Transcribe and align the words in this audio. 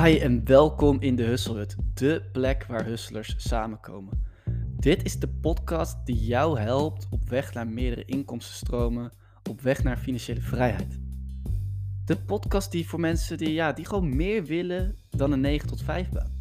Hi 0.00 0.18
en 0.18 0.44
welkom 0.44 1.00
in 1.00 1.16
de 1.16 1.22
Husselhut, 1.22 1.76
de 1.94 2.22
plek 2.32 2.64
waar 2.64 2.84
hustlers 2.84 3.34
samenkomen. 3.36 4.24
Dit 4.78 5.04
is 5.04 5.18
de 5.18 5.28
podcast 5.28 6.06
die 6.06 6.24
jou 6.24 6.58
helpt 6.58 7.06
op 7.10 7.28
weg 7.28 7.54
naar 7.54 7.66
meerdere 7.66 8.04
inkomstenstromen, 8.04 9.12
op 9.50 9.60
weg 9.60 9.82
naar 9.82 9.96
financiële 9.96 10.40
vrijheid. 10.40 11.00
De 12.04 12.16
podcast 12.16 12.70
die 12.70 12.88
voor 12.88 13.00
mensen 13.00 13.38
die, 13.38 13.52
ja, 13.52 13.72
die 13.72 13.84
gewoon 13.84 14.16
meer 14.16 14.44
willen 14.44 14.96
dan 15.10 15.32
een 15.32 15.40
9 15.40 15.68
tot 15.68 15.82
5 15.82 16.08
baan. 16.08 16.32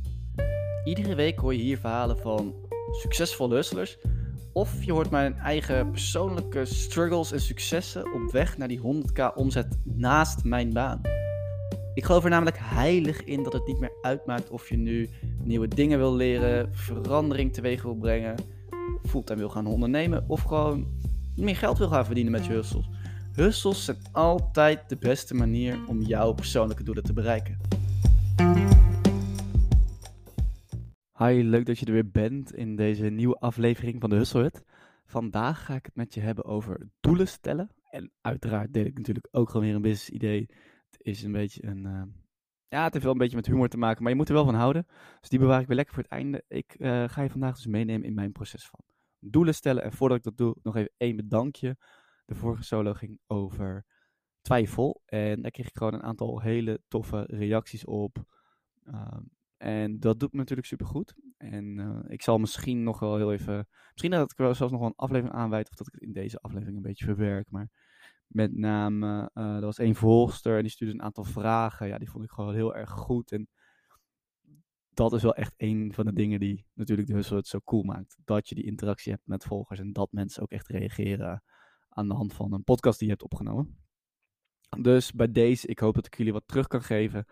Iedere 0.83 1.15
week 1.15 1.39
hoor 1.39 1.53
je 1.53 1.61
hier 1.61 1.77
verhalen 1.77 2.17
van 2.17 2.55
succesvolle 2.91 3.55
hustlers 3.55 3.97
of 4.53 4.83
je 4.83 4.91
hoort 4.91 5.09
mijn 5.09 5.35
eigen 5.35 5.91
persoonlijke 5.91 6.65
struggles 6.65 7.31
en 7.31 7.41
successen 7.41 8.13
op 8.13 8.31
weg 8.31 8.57
naar 8.57 8.67
die 8.67 8.81
100k 8.81 9.35
omzet 9.35 9.79
naast 9.83 10.43
mijn 10.43 10.73
baan. 10.73 11.20
Ik 11.93 12.05
geloof 12.05 12.23
er 12.23 12.29
namelijk 12.29 12.57
heilig 12.59 13.23
in 13.23 13.43
dat 13.43 13.53
het 13.53 13.67
niet 13.67 13.79
meer 13.79 13.93
uitmaakt 14.01 14.49
of 14.49 14.69
je 14.69 14.77
nu 14.77 15.09
nieuwe 15.43 15.67
dingen 15.67 15.97
wil 15.97 16.15
leren, 16.15 16.73
verandering 16.73 17.53
teweeg 17.53 17.81
wil 17.81 17.95
brengen, 17.95 18.35
fulltime 19.03 19.39
wil 19.39 19.49
gaan 19.49 19.65
ondernemen 19.65 20.29
of 20.29 20.41
gewoon 20.41 20.87
meer 21.35 21.55
geld 21.55 21.77
wil 21.77 21.87
gaan 21.87 22.05
verdienen 22.05 22.31
met 22.31 22.45
je 22.45 22.51
hustles. 22.51 22.89
Hustles 23.33 23.85
zijn 23.85 23.97
altijd 24.11 24.89
de 24.89 24.97
beste 24.97 25.33
manier 25.35 25.79
om 25.87 26.01
jouw 26.01 26.33
persoonlijke 26.33 26.83
doelen 26.83 27.03
te 27.03 27.13
bereiken. 27.13 27.57
Hi, 31.17 31.43
leuk 31.43 31.65
dat 31.65 31.79
je 31.79 31.85
er 31.85 31.93
weer 31.93 32.11
bent 32.11 32.53
in 32.53 32.75
deze 32.75 33.05
nieuwe 33.05 33.35
aflevering 33.35 34.01
van 34.01 34.09
de 34.09 34.15
Hustlehut. 34.15 34.63
Vandaag 35.05 35.65
ga 35.65 35.75
ik 35.75 35.85
het 35.85 35.95
met 35.95 36.13
je 36.13 36.21
hebben 36.21 36.45
over 36.45 36.89
doelen 36.99 37.27
stellen. 37.27 37.69
En 37.89 38.11
uiteraard 38.21 38.73
deel 38.73 38.85
ik 38.85 38.97
natuurlijk 38.97 39.27
ook 39.31 39.49
gewoon 39.49 39.65
weer 39.65 39.75
een 39.75 39.81
business 39.81 40.09
idee 40.09 40.49
is 41.01 41.23
een 41.23 41.31
beetje 41.31 41.65
een. 41.65 41.85
Uh, 41.85 42.03
ja, 42.67 42.83
het 42.83 42.93
heeft 42.93 43.05
wel 43.05 43.13
een 43.13 43.19
beetje 43.19 43.35
met 43.35 43.45
humor 43.45 43.67
te 43.67 43.77
maken, 43.77 44.01
maar 44.01 44.11
je 44.11 44.17
moet 44.17 44.27
er 44.27 44.33
wel 44.33 44.45
van 44.45 44.55
houden. 44.55 44.85
Dus 45.19 45.29
die 45.29 45.39
bewaar 45.39 45.61
ik 45.61 45.67
weer 45.67 45.75
lekker 45.75 45.93
voor 45.93 46.03
het 46.03 46.11
einde. 46.11 46.43
Ik 46.47 46.75
uh, 46.77 47.09
ga 47.09 47.21
je 47.21 47.29
vandaag 47.29 47.55
dus 47.55 47.65
meenemen 47.65 48.07
in 48.07 48.13
mijn 48.13 48.31
proces 48.31 48.65
van 48.65 48.79
doelen 49.19 49.55
stellen. 49.55 49.83
En 49.83 49.91
voordat 49.91 50.17
ik 50.17 50.23
dat 50.23 50.37
doe, 50.37 50.55
nog 50.63 50.75
even 50.75 50.93
één 50.97 51.15
bedankje. 51.15 51.77
De 52.25 52.35
vorige 52.35 52.63
solo 52.63 52.93
ging 52.93 53.19
over 53.27 53.85
twijfel. 54.41 55.01
En 55.05 55.41
daar 55.41 55.51
kreeg 55.51 55.67
ik 55.67 55.77
gewoon 55.77 55.93
een 55.93 56.03
aantal 56.03 56.41
hele 56.41 56.81
toffe 56.87 57.23
reacties 57.27 57.85
op. 57.85 58.23
Uh, 58.83 59.17
en 59.57 59.99
dat 59.99 60.19
doet 60.19 60.31
me 60.31 60.37
natuurlijk 60.37 60.67
super 60.67 60.85
goed. 60.85 61.13
En 61.37 61.77
uh, 61.77 61.99
ik 62.07 62.21
zal 62.21 62.37
misschien 62.37 62.83
nog 62.83 62.99
wel 62.99 63.17
heel 63.17 63.31
even. 63.31 63.67
Misschien 63.89 64.11
dat 64.11 64.31
ik 64.31 64.39
er 64.39 64.55
zelfs 64.55 64.71
nog 64.71 64.81
wel 64.81 64.89
een 64.89 65.05
aflevering 65.05 65.35
aanwijd. 65.35 65.69
Of 65.69 65.75
dat 65.75 65.87
ik 65.87 65.93
het 65.93 66.03
in 66.03 66.13
deze 66.13 66.37
aflevering 66.37 66.75
een 66.77 66.83
beetje 66.83 67.05
verwerk. 67.05 67.51
Maar 67.51 67.69
met 68.33 68.57
name, 68.57 69.29
uh, 69.33 69.55
er 69.55 69.61
was 69.61 69.77
één 69.77 69.95
volgster 69.95 70.55
en 70.55 70.61
die 70.61 70.71
stuurde 70.71 70.93
een 70.93 71.01
aantal 71.01 71.23
vragen. 71.23 71.87
Ja, 71.87 71.97
die 71.97 72.09
vond 72.09 72.23
ik 72.23 72.31
gewoon 72.31 72.53
heel 72.53 72.75
erg 72.75 72.89
goed. 72.89 73.31
En 73.31 73.49
dat 74.89 75.13
is 75.13 75.21
wel 75.21 75.35
echt 75.35 75.53
een 75.57 75.93
van 75.93 76.05
de 76.05 76.13
dingen 76.13 76.39
die 76.39 76.65
natuurlijk 76.73 77.07
de 77.07 77.13
Hustle 77.13 77.37
het 77.37 77.47
zo 77.47 77.59
cool 77.63 77.83
maakt. 77.83 78.17
Dat 78.25 78.49
je 78.49 78.55
die 78.55 78.65
interactie 78.65 79.11
hebt 79.11 79.27
met 79.27 79.43
volgers 79.43 79.79
en 79.79 79.93
dat 79.93 80.11
mensen 80.11 80.41
ook 80.41 80.51
echt 80.51 80.67
reageren 80.67 81.43
aan 81.89 82.07
de 82.07 82.13
hand 82.13 82.33
van 82.33 82.53
een 82.53 82.63
podcast 82.63 82.99
die 82.99 83.07
je 83.07 83.13
hebt 83.13 83.25
opgenomen. 83.31 83.79
Dus 84.79 85.11
bij 85.11 85.31
deze, 85.31 85.67
ik 85.67 85.79
hoop 85.79 85.95
dat 85.95 86.05
ik 86.05 86.17
jullie 86.17 86.33
wat 86.33 86.47
terug 86.47 86.67
kan 86.67 86.83
geven. 86.83 87.25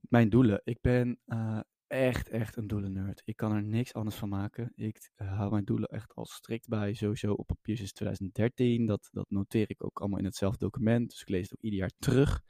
Mijn 0.00 0.28
doelen. 0.28 0.60
Ik 0.64 0.80
ben 0.80 1.20
uh, 1.26 1.60
echt, 1.88 2.28
echt 2.28 2.56
een 2.56 2.66
doelennerd. 2.66 3.22
Ik 3.24 3.36
kan 3.36 3.52
er 3.52 3.62
niks 3.62 3.94
anders 3.94 4.16
van 4.16 4.28
maken. 4.28 4.72
Ik 4.74 5.10
uh, 5.16 5.36
hou 5.36 5.50
mijn 5.50 5.64
doelen 5.64 5.88
echt 5.88 6.14
al 6.14 6.26
strikt 6.26 6.68
bij. 6.68 6.94
Sowieso 6.94 7.32
op 7.32 7.46
papier 7.46 7.76
sinds 7.76 7.92
2013. 7.92 8.86
Dat, 8.86 9.08
dat 9.12 9.30
noteer 9.30 9.70
ik 9.70 9.84
ook 9.84 10.00
allemaal 10.00 10.18
in 10.18 10.24
hetzelfde 10.24 10.58
document. 10.58 11.10
Dus 11.10 11.20
ik 11.20 11.28
lees 11.28 11.42
het 11.42 11.52
ook 11.52 11.64
ieder 11.64 11.78
jaar 11.78 11.92
terug. 11.98 12.42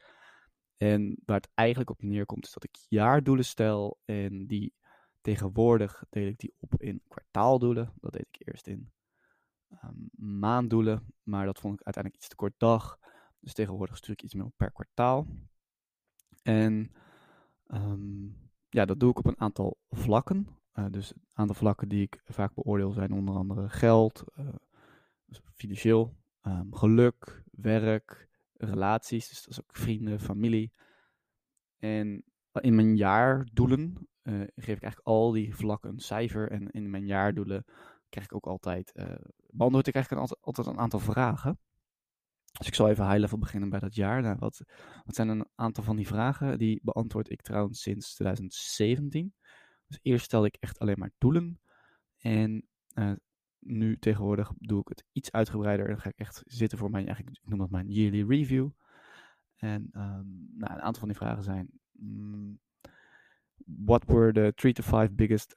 En 0.76 1.20
waar 1.24 1.36
het 1.36 1.50
eigenlijk 1.54 1.90
op 1.90 2.02
neerkomt 2.02 2.46
is 2.46 2.52
dat 2.52 2.64
ik 2.64 2.76
jaardoelen 2.88 3.44
stel. 3.44 3.98
En 4.04 4.46
die 4.46 4.74
tegenwoordig 5.20 6.04
deel 6.10 6.26
ik 6.26 6.38
die 6.38 6.54
op 6.58 6.82
in 6.82 7.02
kwartaaldoelen. 7.08 7.92
Dat 8.00 8.12
deed 8.12 8.26
ik 8.30 8.48
eerst 8.48 8.66
in 8.66 8.92
um, 9.70 10.10
maanddoelen. 10.38 11.14
Maar 11.22 11.46
dat 11.46 11.60
vond 11.60 11.74
ik 11.74 11.82
uiteindelijk 11.84 12.22
iets 12.22 12.30
te 12.30 12.36
kort 12.36 12.54
dag. 12.56 12.98
Dus 13.40 13.54
tegenwoordig 13.54 13.96
stuur 13.96 14.12
ik 14.12 14.22
iets 14.22 14.34
meer 14.34 14.44
op 14.44 14.54
per 14.56 14.72
kwartaal. 14.72 15.26
En 16.42 16.92
um, 17.66 18.47
ja, 18.68 18.84
dat 18.84 19.00
doe 19.00 19.10
ik 19.10 19.18
op 19.18 19.26
een 19.26 19.40
aantal 19.40 19.78
vlakken. 19.90 20.48
Uh, 20.74 20.86
dus 20.90 21.12
een 21.14 21.22
aantal 21.32 21.54
vlakken 21.54 21.88
die 21.88 22.02
ik 22.02 22.20
vaak 22.24 22.54
beoordeel 22.54 22.92
zijn 22.92 23.12
onder 23.12 23.34
andere 23.34 23.68
geld, 23.68 24.24
uh, 24.38 24.48
financieel, 25.54 26.16
um, 26.42 26.74
geluk, 26.74 27.44
werk, 27.50 28.28
relaties. 28.52 29.28
Dus 29.28 29.42
dat 29.42 29.50
is 29.50 29.60
ook 29.60 29.76
vrienden, 29.76 30.20
familie. 30.20 30.72
En 31.78 32.24
in 32.52 32.74
mijn 32.74 32.96
jaardoelen 32.96 34.08
uh, 34.22 34.40
geef 34.40 34.76
ik 34.76 34.82
eigenlijk 34.82 35.06
al 35.06 35.32
die 35.32 35.54
vlakken 35.54 35.90
een 35.90 35.98
cijfer. 35.98 36.50
En 36.50 36.70
in 36.70 36.90
mijn 36.90 37.06
jaardoelen 37.06 37.64
krijg 38.08 38.26
ik 38.26 38.34
ook 38.34 38.46
altijd, 38.46 38.92
beantwoord 39.50 39.86
ik 39.86 39.94
eigenlijk 39.94 40.22
altijd, 40.22 40.44
altijd 40.44 40.66
een 40.66 40.78
aantal 40.78 41.00
vragen. 41.00 41.58
Dus 42.58 42.66
ik 42.66 42.74
zal 42.74 42.88
even 42.88 43.06
high 43.08 43.18
level 43.18 43.38
beginnen 43.38 43.70
bij 43.70 43.78
dat 43.78 43.94
jaar. 43.94 44.22
Nou, 44.22 44.36
wat, 44.38 44.62
wat 45.04 45.14
zijn 45.14 45.28
een 45.28 45.46
aantal 45.54 45.84
van 45.84 45.96
die 45.96 46.06
vragen? 46.06 46.58
Die 46.58 46.80
beantwoord 46.82 47.30
ik 47.30 47.42
trouwens 47.42 47.82
sinds 47.82 48.14
2017. 48.14 49.34
Dus 49.86 49.98
eerst 50.02 50.24
stelde 50.24 50.46
ik 50.46 50.56
echt 50.60 50.78
alleen 50.78 50.98
maar 50.98 51.12
doelen. 51.18 51.60
En 52.18 52.68
uh, 52.94 53.12
nu 53.58 53.98
tegenwoordig 53.98 54.52
doe 54.58 54.80
ik 54.80 54.88
het 54.88 55.04
iets 55.12 55.32
uitgebreider. 55.32 55.86
En 55.86 55.92
dan 55.92 56.00
ga 56.00 56.08
ik 56.08 56.18
echt 56.18 56.42
zitten 56.46 56.78
voor 56.78 56.90
mijn, 56.90 57.06
eigenlijk, 57.06 57.36
ik 57.36 57.48
noem 57.48 57.58
dat 57.58 57.70
mijn 57.70 57.88
yearly 57.88 58.24
review. 58.28 58.70
En 59.56 59.90
um, 59.92 60.50
nou, 60.54 60.72
een 60.72 60.80
aantal 60.80 61.00
van 61.00 61.08
die 61.08 61.16
vragen 61.16 61.42
zijn... 61.42 61.70
Um, 62.02 62.60
what 63.64 64.04
were 64.06 64.32
the 64.32 64.52
three 64.56 64.72
to 64.72 64.82
five 64.82 65.10
biggest 65.14 65.54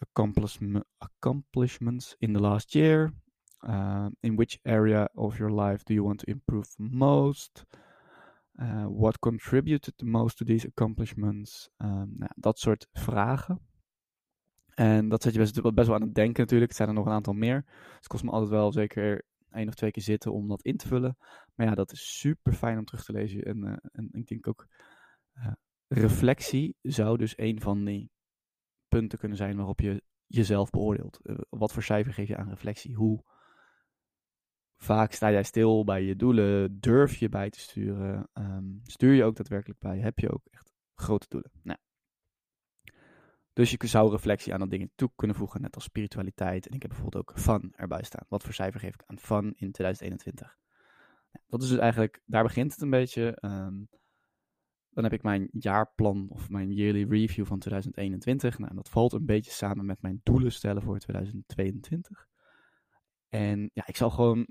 accomplishments 0.99 2.15
in 2.19 2.33
the 2.33 2.39
last 2.39 2.73
year? 2.73 3.13
Uh, 3.69 4.07
in 4.19 4.35
which 4.35 4.57
area 4.63 5.09
of 5.13 5.37
your 5.37 5.51
life 5.51 5.83
do 5.83 5.93
you 5.93 6.05
want 6.05 6.19
to 6.19 6.31
improve 6.31 6.67
most? 6.77 7.65
Uh, 8.55 8.85
what 8.87 9.19
contributed 9.19 9.93
the 9.97 10.05
most 10.05 10.37
to 10.37 10.45
these 10.45 10.67
accomplishments? 10.67 11.69
Um, 11.77 12.13
nou, 12.17 12.31
dat 12.35 12.59
soort 12.59 12.87
vragen. 12.91 13.59
En 14.73 15.09
dat 15.09 15.21
zet 15.21 15.33
je 15.33 15.39
best, 15.39 15.61
best 15.61 15.87
wel 15.87 15.95
aan 15.95 16.01
het 16.01 16.15
denken 16.15 16.41
natuurlijk. 16.41 16.69
Het 16.69 16.77
zijn 16.77 16.89
er 16.89 16.95
nog 16.95 17.05
een 17.05 17.11
aantal 17.11 17.33
meer. 17.33 17.63
Dus 17.65 17.95
het 17.95 18.07
kost 18.07 18.23
me 18.23 18.31
altijd 18.31 18.49
wel 18.49 18.71
zeker 18.71 19.25
één 19.51 19.67
of 19.67 19.73
twee 19.73 19.91
keer 19.91 20.03
zitten 20.03 20.33
om 20.33 20.47
dat 20.47 20.61
in 20.61 20.77
te 20.77 20.87
vullen. 20.87 21.17
Maar 21.55 21.67
ja, 21.67 21.75
dat 21.75 21.91
is 21.91 22.19
super 22.19 22.53
fijn 22.53 22.77
om 22.77 22.85
terug 22.85 23.03
te 23.03 23.11
lezen. 23.11 23.43
En, 23.43 23.57
uh, 23.57 23.75
en 23.91 24.09
ik 24.11 24.27
denk 24.27 24.47
ook, 24.47 24.67
uh, 25.33 25.51
reflectie 25.87 26.75
zou 26.81 27.17
dus 27.17 27.33
een 27.37 27.61
van 27.61 27.85
die 27.85 28.11
punten 28.87 29.19
kunnen 29.19 29.37
zijn 29.37 29.55
waarop 29.55 29.79
je 29.79 30.03
jezelf 30.25 30.69
beoordeelt. 30.69 31.19
Uh, 31.23 31.37
wat 31.49 31.73
voor 31.73 31.83
cijfer 31.83 32.13
geef 32.13 32.27
je 32.27 32.37
aan 32.37 32.49
reflectie? 32.49 32.95
Hoe 32.95 33.23
Vaak 34.83 35.11
sta 35.11 35.31
jij 35.31 35.43
stil 35.43 35.83
bij 35.83 36.03
je 36.03 36.15
doelen, 36.15 36.79
durf 36.79 37.15
je 37.15 37.29
bij 37.29 37.49
te 37.49 37.59
sturen, 37.59 38.29
um, 38.33 38.81
stuur 38.83 39.13
je 39.13 39.23
ook 39.23 39.35
daadwerkelijk 39.35 39.79
bij, 39.79 39.99
heb 39.99 40.19
je 40.19 40.31
ook 40.31 40.45
echt 40.51 40.71
grote 40.95 41.25
doelen. 41.29 41.51
Nou. 41.63 41.79
Dus 43.53 43.71
je 43.71 43.87
zou 43.87 44.11
reflectie 44.11 44.53
aan 44.53 44.59
dat 44.59 44.69
dingen 44.69 44.91
toe 44.95 45.11
kunnen 45.15 45.35
voegen, 45.35 45.61
net 45.61 45.75
als 45.75 45.83
spiritualiteit. 45.83 46.67
En 46.67 46.73
ik 46.73 46.81
heb 46.81 46.91
bijvoorbeeld 46.91 47.29
ook 47.29 47.39
fun 47.39 47.73
erbij 47.75 48.03
staan. 48.03 48.25
Wat 48.27 48.43
voor 48.43 48.53
cijfer 48.53 48.79
geef 48.79 48.93
ik 48.93 49.03
aan 49.05 49.19
fun 49.19 49.53
in 49.55 49.71
2021? 49.71 50.57
Ja, 51.31 51.41
dat 51.47 51.61
is 51.61 51.69
dus 51.69 51.77
eigenlijk, 51.77 52.21
daar 52.25 52.43
begint 52.43 52.71
het 52.71 52.81
een 52.81 52.89
beetje. 52.89 53.37
Um, 53.41 53.89
dan 54.89 55.03
heb 55.03 55.13
ik 55.13 55.23
mijn 55.23 55.47
jaarplan 55.51 56.29
of 56.29 56.49
mijn 56.49 56.71
yearly 56.71 57.05
review 57.09 57.45
van 57.45 57.59
2021. 57.59 58.59
Nou, 58.59 58.75
dat 58.75 58.89
valt 58.89 59.13
een 59.13 59.25
beetje 59.25 59.51
samen 59.51 59.85
met 59.85 60.01
mijn 60.01 60.19
doelen 60.23 60.51
stellen 60.51 60.81
voor 60.81 60.99
2022. 60.99 62.27
En 63.29 63.69
ja, 63.73 63.87
ik 63.87 63.95
zal 63.95 64.09
gewoon 64.09 64.47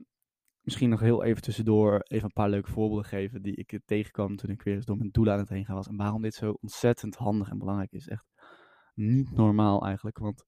misschien 0.70 0.91
nog 0.91 1.00
heel 1.00 1.25
even 1.25 1.42
tussendoor 1.42 2.00
even 2.00 2.25
een 2.25 2.32
paar 2.32 2.50
leuke 2.50 2.70
voorbeelden 2.70 3.04
geven 3.04 3.42
die 3.42 3.56
ik 3.56 3.81
tegenkwam 3.84 4.37
toen 4.37 4.50
ik 4.50 4.62
weer 4.62 4.75
eens 4.75 4.84
door 4.84 4.96
mijn 4.96 5.11
doelen 5.11 5.32
aan 5.32 5.38
het 5.38 5.49
heen 5.49 5.64
gaan 5.64 5.75
was. 5.75 5.88
En 5.88 5.96
waarom 5.96 6.22
dit 6.22 6.34
zo 6.34 6.58
ontzettend 6.61 7.17
handig 7.17 7.49
en 7.49 7.58
belangrijk 7.58 7.93
is. 7.93 8.08
Echt 8.08 8.26
niet 8.94 9.32
normaal 9.32 9.84
eigenlijk. 9.84 10.19
Want 10.19 10.44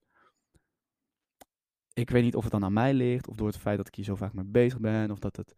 ik 1.93 2.11
weet 2.11 2.23
niet 2.23 2.37
of 2.37 2.43
het 2.43 2.53
dan 2.53 2.65
aan 2.65 2.73
mij 2.73 2.95
ligt, 2.95 3.29
of 3.29 3.37
door 3.37 3.47
het 3.47 3.57
feit 3.57 3.77
dat 3.77 3.87
ik 3.87 3.95
hier 3.95 4.05
zo 4.05 4.15
vaak 4.15 4.33
mee 4.33 4.45
bezig 4.45 4.81
ben, 4.81 5.11
of 5.11 5.19
dat 5.19 5.37
het 5.37 5.57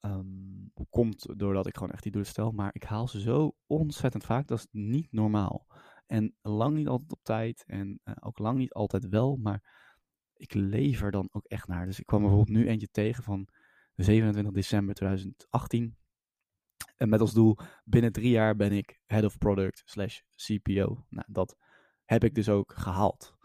um, 0.00 0.72
komt 0.90 1.38
doordat 1.38 1.66
ik 1.66 1.76
gewoon 1.76 1.92
echt 1.92 2.02
die 2.02 2.12
doelen 2.12 2.30
stel. 2.30 2.52
Maar 2.52 2.70
ik 2.72 2.82
haal 2.82 3.08
ze 3.08 3.20
zo 3.20 3.56
ontzettend 3.66 4.24
vaak, 4.24 4.46
dat 4.46 4.58
is 4.58 4.66
niet 4.70 5.12
normaal. 5.12 5.66
En 6.06 6.34
lang 6.42 6.76
niet 6.76 6.88
altijd 6.88 7.12
op 7.12 7.22
tijd, 7.22 7.64
en 7.66 8.00
uh, 8.04 8.14
ook 8.20 8.38
lang 8.38 8.58
niet 8.58 8.72
altijd 8.72 9.08
wel, 9.08 9.36
maar 9.36 9.88
ik 10.34 10.54
lever 10.54 11.10
dan 11.10 11.28
ook 11.32 11.44
echt 11.44 11.66
naar. 11.68 11.86
Dus 11.86 11.98
ik 11.98 12.06
kwam 12.06 12.20
bijvoorbeeld 12.20 12.56
nu 12.56 12.68
eentje 12.68 12.88
tegen 12.90 13.22
van 13.22 13.48
27 14.04 14.52
december 14.52 14.94
2018. 14.94 15.96
En 16.96 17.08
met 17.08 17.20
als 17.20 17.32
doel, 17.32 17.58
binnen 17.84 18.12
drie 18.12 18.30
jaar 18.30 18.56
ben 18.56 18.72
ik 18.72 19.00
Head 19.06 19.24
of 19.24 19.38
Product 19.38 19.82
slash 19.84 20.20
CPO. 20.34 21.06
Nou, 21.08 21.26
dat 21.28 21.56
heb 22.04 22.24
ik 22.24 22.34
dus 22.34 22.48
ook 22.48 22.72
gehaald. 22.72 23.36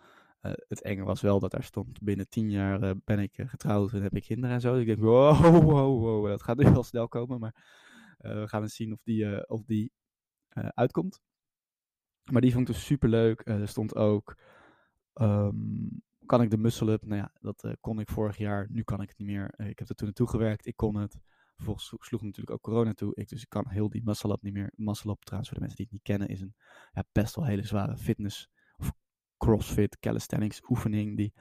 Uh, 0.42 0.52
het 0.68 0.82
enge 0.82 1.04
was 1.04 1.22
wel 1.22 1.40
dat 1.40 1.52
daar 1.52 1.64
stond, 1.64 2.02
binnen 2.02 2.30
tien 2.30 2.50
jaar 2.52 2.84
uh, 2.84 2.92
ben 3.04 3.20
ik 3.20 3.38
uh, 3.38 3.50
getrouwd 3.50 3.94
en 3.94 4.02
heb 4.02 4.16
ik 4.16 4.24
kinderen 4.24 4.56
en 4.56 4.62
zo. 4.62 4.72
Dus 4.72 4.82
ik 4.82 4.88
denk, 4.88 5.00
wow, 5.00 5.42
wow, 5.72 6.02
wow, 6.02 6.28
dat 6.28 6.44
gaat 6.44 6.58
nu 6.58 6.72
wel 6.72 6.84
snel 6.84 7.08
komen. 7.08 7.40
Maar 7.40 7.56
we 8.18 8.48
gaan 8.48 8.62
eens 8.62 8.76
zien 8.76 8.94
of 8.94 9.02
die, 9.04 9.48
of 9.48 9.64
die 9.64 9.92
uitkomt. 10.54 11.22
Maar 12.32 12.42
die 12.42 12.54
vond 12.54 12.68
ik 12.70 12.76
dus 12.76 12.86
super 12.86 13.10
leuk. 13.10 13.42
er 13.46 13.68
stond 13.68 13.96
ook, 13.96 14.38
ehm, 15.14 15.54
kan 16.26 16.42
ik 16.42 16.50
de 16.50 16.58
muscle 16.58 16.92
up? 16.92 17.06
Nou 17.06 17.22
ja, 17.22 17.32
dat 17.40 17.76
kon 17.82 18.00
ik 18.00 18.10
vorig 18.10 18.38
jaar. 18.38 18.68
Nu 18.72 18.84
kan 18.84 19.02
ik 19.02 19.10
het 19.10 19.18
niet 19.18 19.28
meer. 19.28 19.54
ik 19.58 19.80
heb 19.80 19.90
er 19.90 19.96
toen 19.96 20.08
naartoe 20.08 20.30
gewerkt. 20.30 20.66
Ik 20.66 20.76
kon 20.76 20.96
het. 20.96 21.20
Vervolgens 21.56 21.96
sloeg 22.00 22.22
natuurlijk 22.22 22.52
ook 22.52 22.62
corona 22.62 22.94
toe. 22.94 23.16
Ik, 23.16 23.30
dus 23.30 23.42
ik 23.42 23.50
kan 23.50 23.68
heel 23.68 23.90
die 23.90 24.04
muscle 24.04 24.34
up 24.34 24.42
niet 24.42 24.54
meer. 24.54 24.72
Muscle 24.76 25.12
up 25.12 25.24
trouwens, 25.24 25.50
voor 25.50 25.60
de 25.60 25.66
mensen 25.66 25.86
die 25.86 25.86
het 25.86 25.94
niet 25.94 26.04
kennen, 26.04 26.28
is 26.28 26.42
een 26.42 26.56
ja, 26.92 27.04
best 27.12 27.36
wel 27.36 27.46
hele 27.46 27.64
zware 27.64 27.98
fitness 27.98 28.50
of 28.78 28.94
crossfit, 29.38 30.00
calisthenics 30.00 30.70
oefening 30.70 31.18
die 31.18 31.34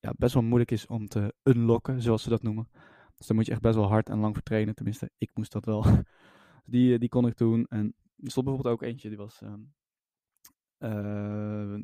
ja, 0.00 0.14
best 0.16 0.34
wel 0.34 0.42
moeilijk 0.42 0.70
is 0.70 0.86
om 0.86 1.06
te 1.06 1.34
unlocken, 1.42 2.02
zoals 2.02 2.22
ze 2.22 2.28
dat 2.28 2.42
noemen. 2.42 2.68
Dus 3.16 3.26
daar 3.26 3.36
moet 3.36 3.46
je 3.46 3.52
echt 3.52 3.60
best 3.60 3.74
wel 3.74 3.88
hard 3.88 4.08
en 4.08 4.18
lang 4.18 4.34
voor 4.34 4.42
trainen. 4.42 4.74
Tenminste, 4.74 5.10
ik 5.18 5.30
moest 5.34 5.52
dat 5.52 5.64
wel. 5.64 5.84
die, 6.64 6.92
eh, 6.92 6.98
die 6.98 7.08
kon 7.08 7.26
ik 7.26 7.36
doen. 7.36 7.64
En 7.64 7.94
er 8.16 8.30
stond 8.30 8.46
bijvoorbeeld 8.46 8.74
ook 8.74 8.82
eentje, 8.82 9.08
die 9.08 9.18
was... 9.18 9.42
Uh, 10.78 11.78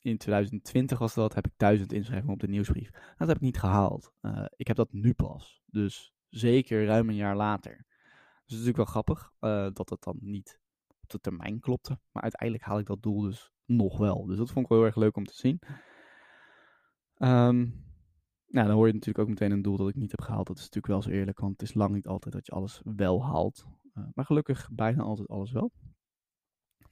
in 0.00 0.16
2020 0.18 0.98
was 0.98 1.14
dat, 1.14 1.34
heb 1.34 1.46
ik 1.46 1.52
duizend 1.56 1.92
inschrijvingen 1.92 2.34
op 2.34 2.40
de 2.40 2.48
nieuwsbrief. 2.48 2.90
Dat 3.16 3.28
heb 3.28 3.36
ik 3.36 3.42
niet 3.42 3.58
gehaald. 3.58 4.12
Uh, 4.22 4.44
ik 4.56 4.66
heb 4.66 4.76
dat 4.76 4.92
nu 4.92 5.14
pas. 5.14 5.62
Dus 5.66 6.12
zeker 6.28 6.86
ruim 6.86 7.08
een 7.08 7.14
jaar 7.14 7.36
later. 7.36 7.76
Dus 7.76 8.56
het 8.56 8.66
is 8.66 8.66
natuurlijk 8.66 8.76
wel 8.76 8.86
grappig 8.86 9.32
uh, 9.40 9.68
dat 9.72 9.96
dan 10.00 10.16
niet 10.20 10.60
op 10.86 11.08
de 11.08 11.20
termijn 11.20 11.60
klopte. 11.60 11.98
Maar 12.12 12.22
uiteindelijk 12.22 12.64
haal 12.64 12.78
ik 12.78 12.86
dat 12.86 13.02
doel 13.02 13.20
dus 13.20 13.52
nog 13.64 13.98
wel. 13.98 14.26
Dus 14.26 14.36
dat 14.36 14.50
vond 14.50 14.64
ik 14.64 14.70
wel 14.70 14.78
heel 14.78 14.86
erg 14.86 14.96
leuk 14.96 15.16
om 15.16 15.24
te 15.24 15.36
zien. 15.36 15.60
Um, 17.18 17.86
nou, 18.46 18.66
dan 18.66 18.76
hoor 18.76 18.86
je 18.86 18.92
natuurlijk 18.92 19.18
ook 19.18 19.28
meteen 19.28 19.50
een 19.50 19.62
doel 19.62 19.76
dat 19.76 19.88
ik 19.88 19.94
niet 19.94 20.10
heb 20.10 20.20
gehaald. 20.20 20.46
Dat 20.46 20.56
is 20.56 20.62
natuurlijk 20.62 20.92
wel 20.92 21.02
zo 21.02 21.10
eerlijk, 21.10 21.40
want 21.40 21.52
het 21.52 21.68
is 21.68 21.74
lang 21.74 21.94
niet 21.94 22.06
altijd 22.06 22.34
dat 22.34 22.46
je 22.46 22.52
alles 22.52 22.80
wel 22.84 23.24
haalt. 23.24 23.66
Uh, 23.94 24.04
maar 24.14 24.24
gelukkig 24.24 24.68
bijna 24.72 25.02
altijd 25.02 25.28
alles 25.28 25.52
wel. 25.52 25.72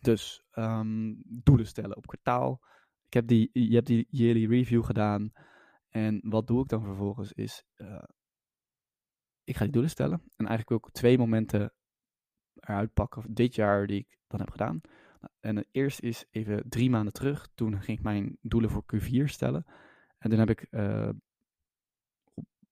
Dus 0.00 0.42
um, 0.52 1.22
doelen 1.24 1.66
stellen 1.66 1.96
op 1.96 2.06
kwartaal. 2.06 2.60
Ik 3.06 3.12
heb 3.12 3.26
die, 3.26 3.50
je 3.52 3.74
hebt 3.74 3.86
die 3.86 4.06
yearly 4.10 4.46
review 4.46 4.84
gedaan. 4.84 5.32
En 5.88 6.20
wat 6.22 6.46
doe 6.46 6.62
ik 6.62 6.68
dan 6.68 6.82
vervolgens 6.82 7.32
is, 7.32 7.64
uh, 7.76 8.02
ik 9.44 9.56
ga 9.56 9.62
die 9.62 9.72
doelen 9.72 9.90
stellen. 9.90 10.22
En 10.36 10.46
eigenlijk 10.46 10.68
wil 10.68 10.78
ik 10.78 10.94
twee 10.94 11.18
momenten 11.18 11.72
eruit 12.54 12.92
pakken 12.92 13.34
dit 13.34 13.54
jaar 13.54 13.86
die 13.86 13.98
ik 13.98 14.18
dan 14.26 14.40
heb 14.40 14.50
gedaan. 14.50 14.80
En 15.40 15.56
het 15.56 15.68
eerste 15.70 16.02
is 16.02 16.24
even 16.30 16.68
drie 16.68 16.90
maanden 16.90 17.12
terug. 17.12 17.48
Toen 17.54 17.82
ging 17.82 17.98
ik 17.98 18.04
mijn 18.04 18.38
doelen 18.40 18.70
voor 18.70 18.84
Q4 18.94 19.24
stellen. 19.24 19.64
En 20.18 20.30
toen 20.30 20.38
heb 20.38 20.50
ik 20.50 20.66
uh, 20.70 21.08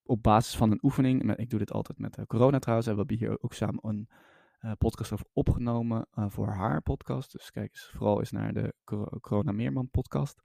op, 0.02 0.22
basis 0.22 0.56
van 0.56 0.70
een 0.70 0.84
oefening, 0.84 1.37
ik 1.37 1.50
doe 1.50 1.58
dit 1.58 1.72
altijd 1.72 1.98
met 1.98 2.19
uh, 2.19 2.25
corona 2.25 2.58
trouwens, 2.58 2.88
en 2.88 2.92
we 2.92 2.98
hebben 2.98 3.19
hier 3.19 3.42
ook 3.42 3.54
samen 3.54 3.88
een 3.88 4.08
podcast 4.78 5.12
over 5.12 5.26
opgenomen 5.32 6.06
voor 6.11 6.49
haar 6.49 6.82
podcast. 6.82 7.32
Dus 7.32 7.50
kijk 7.50 7.76
vooral 7.76 8.19
eens 8.19 8.31
naar 8.31 8.52
de 8.52 8.75
Corona 9.20 9.52
Meerman 9.52 9.90
podcast, 9.90 10.40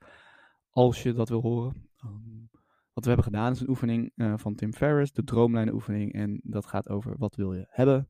als 0.70 1.02
je 1.02 1.12
dat 1.12 1.28
wil 1.28 1.40
horen. 1.40 1.90
Um, 2.04 2.50
wat 2.92 3.04
we 3.04 3.10
hebben 3.10 3.32
gedaan 3.32 3.52
is 3.52 3.60
een 3.60 3.68
oefening 3.68 4.12
van 4.36 4.54
Tim 4.54 4.72
Ferriss, 4.72 5.12
de 5.12 5.24
droomlijnen 5.24 5.74
oefening. 5.74 6.12
En 6.12 6.40
dat 6.42 6.66
gaat 6.66 6.88
over 6.88 7.18
wat 7.18 7.34
wil 7.34 7.54
je 7.54 7.66
hebben, 7.68 8.08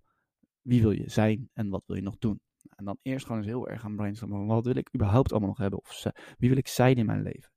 wie 0.61 0.81
wil 0.83 0.91
je 0.91 1.11
zijn 1.11 1.51
en 1.53 1.69
wat 1.69 1.83
wil 1.87 1.97
je 1.97 2.03
nog 2.03 2.19
doen. 2.19 2.41
En 2.71 2.85
dan 2.85 2.99
eerst 3.03 3.27
gewoon 3.27 3.41
eens 3.41 3.51
heel 3.51 3.69
erg 3.69 3.81
gaan 3.81 3.97
brainstormen. 3.97 4.47
Wat 4.47 4.65
wil 4.65 4.77
ik 4.77 4.95
überhaupt 4.95 5.31
allemaal 5.31 5.49
nog 5.49 5.59
hebben? 5.59 5.79
Of 5.79 6.03
wie 6.39 6.49
wil 6.49 6.59
ik 6.59 6.69
zijn 6.69 6.97
in 6.97 7.07
mijn 7.07 7.23
leven? 7.23 7.53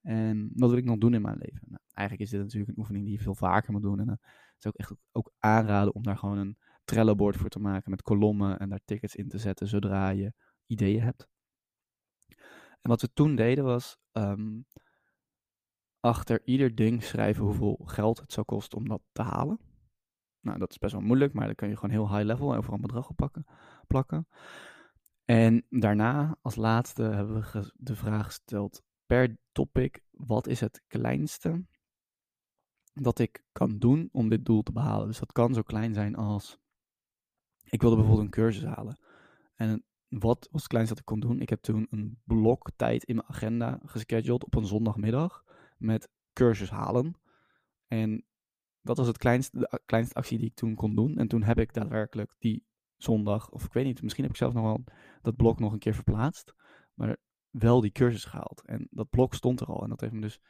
En 0.00 0.50
wat 0.54 0.70
wil 0.70 0.78
ik 0.78 0.84
nog 0.84 0.98
doen 0.98 1.14
in 1.14 1.22
mijn 1.22 1.38
leven? 1.38 1.60
Nou, 1.68 1.82
eigenlijk 1.92 2.28
is 2.28 2.36
dit 2.36 2.44
natuurlijk 2.44 2.70
een 2.70 2.78
oefening 2.78 3.04
die 3.04 3.14
je 3.14 3.22
veel 3.22 3.34
vaker 3.34 3.72
moet 3.72 3.82
doen. 3.82 4.00
En 4.00 4.08
het 4.08 4.20
is 4.58 4.66
ook 4.66 4.74
echt 4.74 4.94
ook 5.12 5.32
aanraden 5.38 5.94
om 5.94 6.02
daar 6.02 6.18
gewoon 6.18 6.38
een 6.38 6.56
Trello-board 6.86 7.36
voor 7.36 7.48
te 7.48 7.58
maken 7.58 7.90
met 7.90 8.02
kolommen 8.02 8.58
en 8.58 8.68
daar 8.68 8.84
tickets 8.84 9.14
in 9.14 9.28
te 9.28 9.38
zetten 9.38 9.68
zodra 9.68 10.08
je 10.08 10.32
ideeën 10.66 11.02
hebt. 11.02 11.28
En 12.80 12.90
wat 12.90 13.00
we 13.00 13.12
toen 13.12 13.36
deden 13.36 13.64
was 13.64 13.98
um, 14.12 14.66
achter 16.00 16.42
ieder 16.44 16.74
ding 16.74 17.02
schrijven 17.02 17.44
hoeveel 17.44 17.80
geld 17.84 18.20
het 18.20 18.32
zou 18.32 18.46
kosten 18.46 18.78
om 18.78 18.88
dat 18.88 19.02
te 19.12 19.22
halen. 19.22 19.58
Nou, 20.40 20.58
dat 20.58 20.70
is 20.70 20.78
best 20.78 20.92
wel 20.92 21.02
moeilijk, 21.02 21.32
maar 21.32 21.46
dan 21.46 21.54
kun 21.54 21.68
je 21.68 21.74
gewoon 21.74 21.90
heel 21.90 22.10
high 22.10 22.24
level 22.24 22.54
overal 22.54 22.74
een 22.74 22.80
bedrag 22.80 23.08
op 23.08 23.30
plakken. 23.86 24.28
En 25.24 25.66
daarna, 25.68 26.38
als 26.42 26.56
laatste, 26.56 27.02
hebben 27.02 27.40
we 27.40 27.72
de 27.74 27.96
vraag 27.96 28.24
gesteld: 28.24 28.82
per 29.06 29.38
topic, 29.52 30.02
wat 30.10 30.46
is 30.46 30.60
het 30.60 30.82
kleinste 30.86 31.66
dat 32.92 33.18
ik 33.18 33.44
kan 33.52 33.78
doen 33.78 34.08
om 34.12 34.28
dit 34.28 34.44
doel 34.44 34.62
te 34.62 34.72
behalen? 34.72 35.06
Dus 35.06 35.18
dat 35.18 35.32
kan 35.32 35.54
zo 35.54 35.62
klein 35.62 35.94
zijn 35.94 36.14
als, 36.14 36.58
ik 37.70 37.80
wilde 37.80 37.96
bijvoorbeeld 37.96 38.26
een 38.26 38.42
cursus 38.42 38.64
halen. 38.64 38.98
En 39.54 39.84
wat 40.08 40.48
was 40.50 40.60
het 40.60 40.70
kleinste 40.70 40.94
dat 40.94 41.02
ik 41.02 41.10
kon 41.10 41.20
doen? 41.20 41.40
Ik 41.40 41.48
heb 41.48 41.60
toen 41.60 41.86
een 41.90 42.18
blok 42.24 42.70
tijd 42.76 43.04
in 43.04 43.14
mijn 43.14 43.28
agenda 43.28 43.80
gescheduled 43.84 44.44
op 44.44 44.54
een 44.54 44.66
zondagmiddag 44.66 45.44
met 45.78 46.08
cursus 46.32 46.70
halen. 46.70 47.14
En 47.86 48.24
dat 48.80 48.96
was 48.96 49.06
het 49.06 49.18
kleinste, 49.18 49.58
de 49.58 49.80
kleinste 49.86 50.14
actie 50.14 50.38
die 50.38 50.46
ik 50.46 50.54
toen 50.54 50.74
kon 50.74 50.94
doen. 50.94 51.18
En 51.18 51.28
toen 51.28 51.42
heb 51.42 51.58
ik 51.58 51.72
daadwerkelijk 51.72 52.34
die 52.38 52.66
zondag, 52.96 53.50
of 53.50 53.64
ik 53.64 53.72
weet 53.72 53.84
niet, 53.84 54.02
misschien 54.02 54.22
heb 54.22 54.32
ik 54.32 54.38
zelfs 54.38 54.54
nog 54.54 54.64
wel 54.64 54.84
dat 55.22 55.36
blok 55.36 55.58
nog 55.58 55.72
een 55.72 55.78
keer 55.78 55.94
verplaatst. 55.94 56.54
Maar 56.94 57.16
wel 57.50 57.80
die 57.80 57.92
cursus 57.92 58.24
gehaald. 58.24 58.62
En 58.64 58.88
dat 58.90 59.10
blok 59.10 59.34
stond 59.34 59.60
er 59.60 59.66
al 59.66 59.82
en 59.82 59.88
dat 59.88 60.00
heeft 60.00 60.12
me 60.12 60.20
dus 60.20 60.40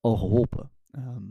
al 0.00 0.16
geholpen. 0.16 0.70
Ehm, 0.90 1.24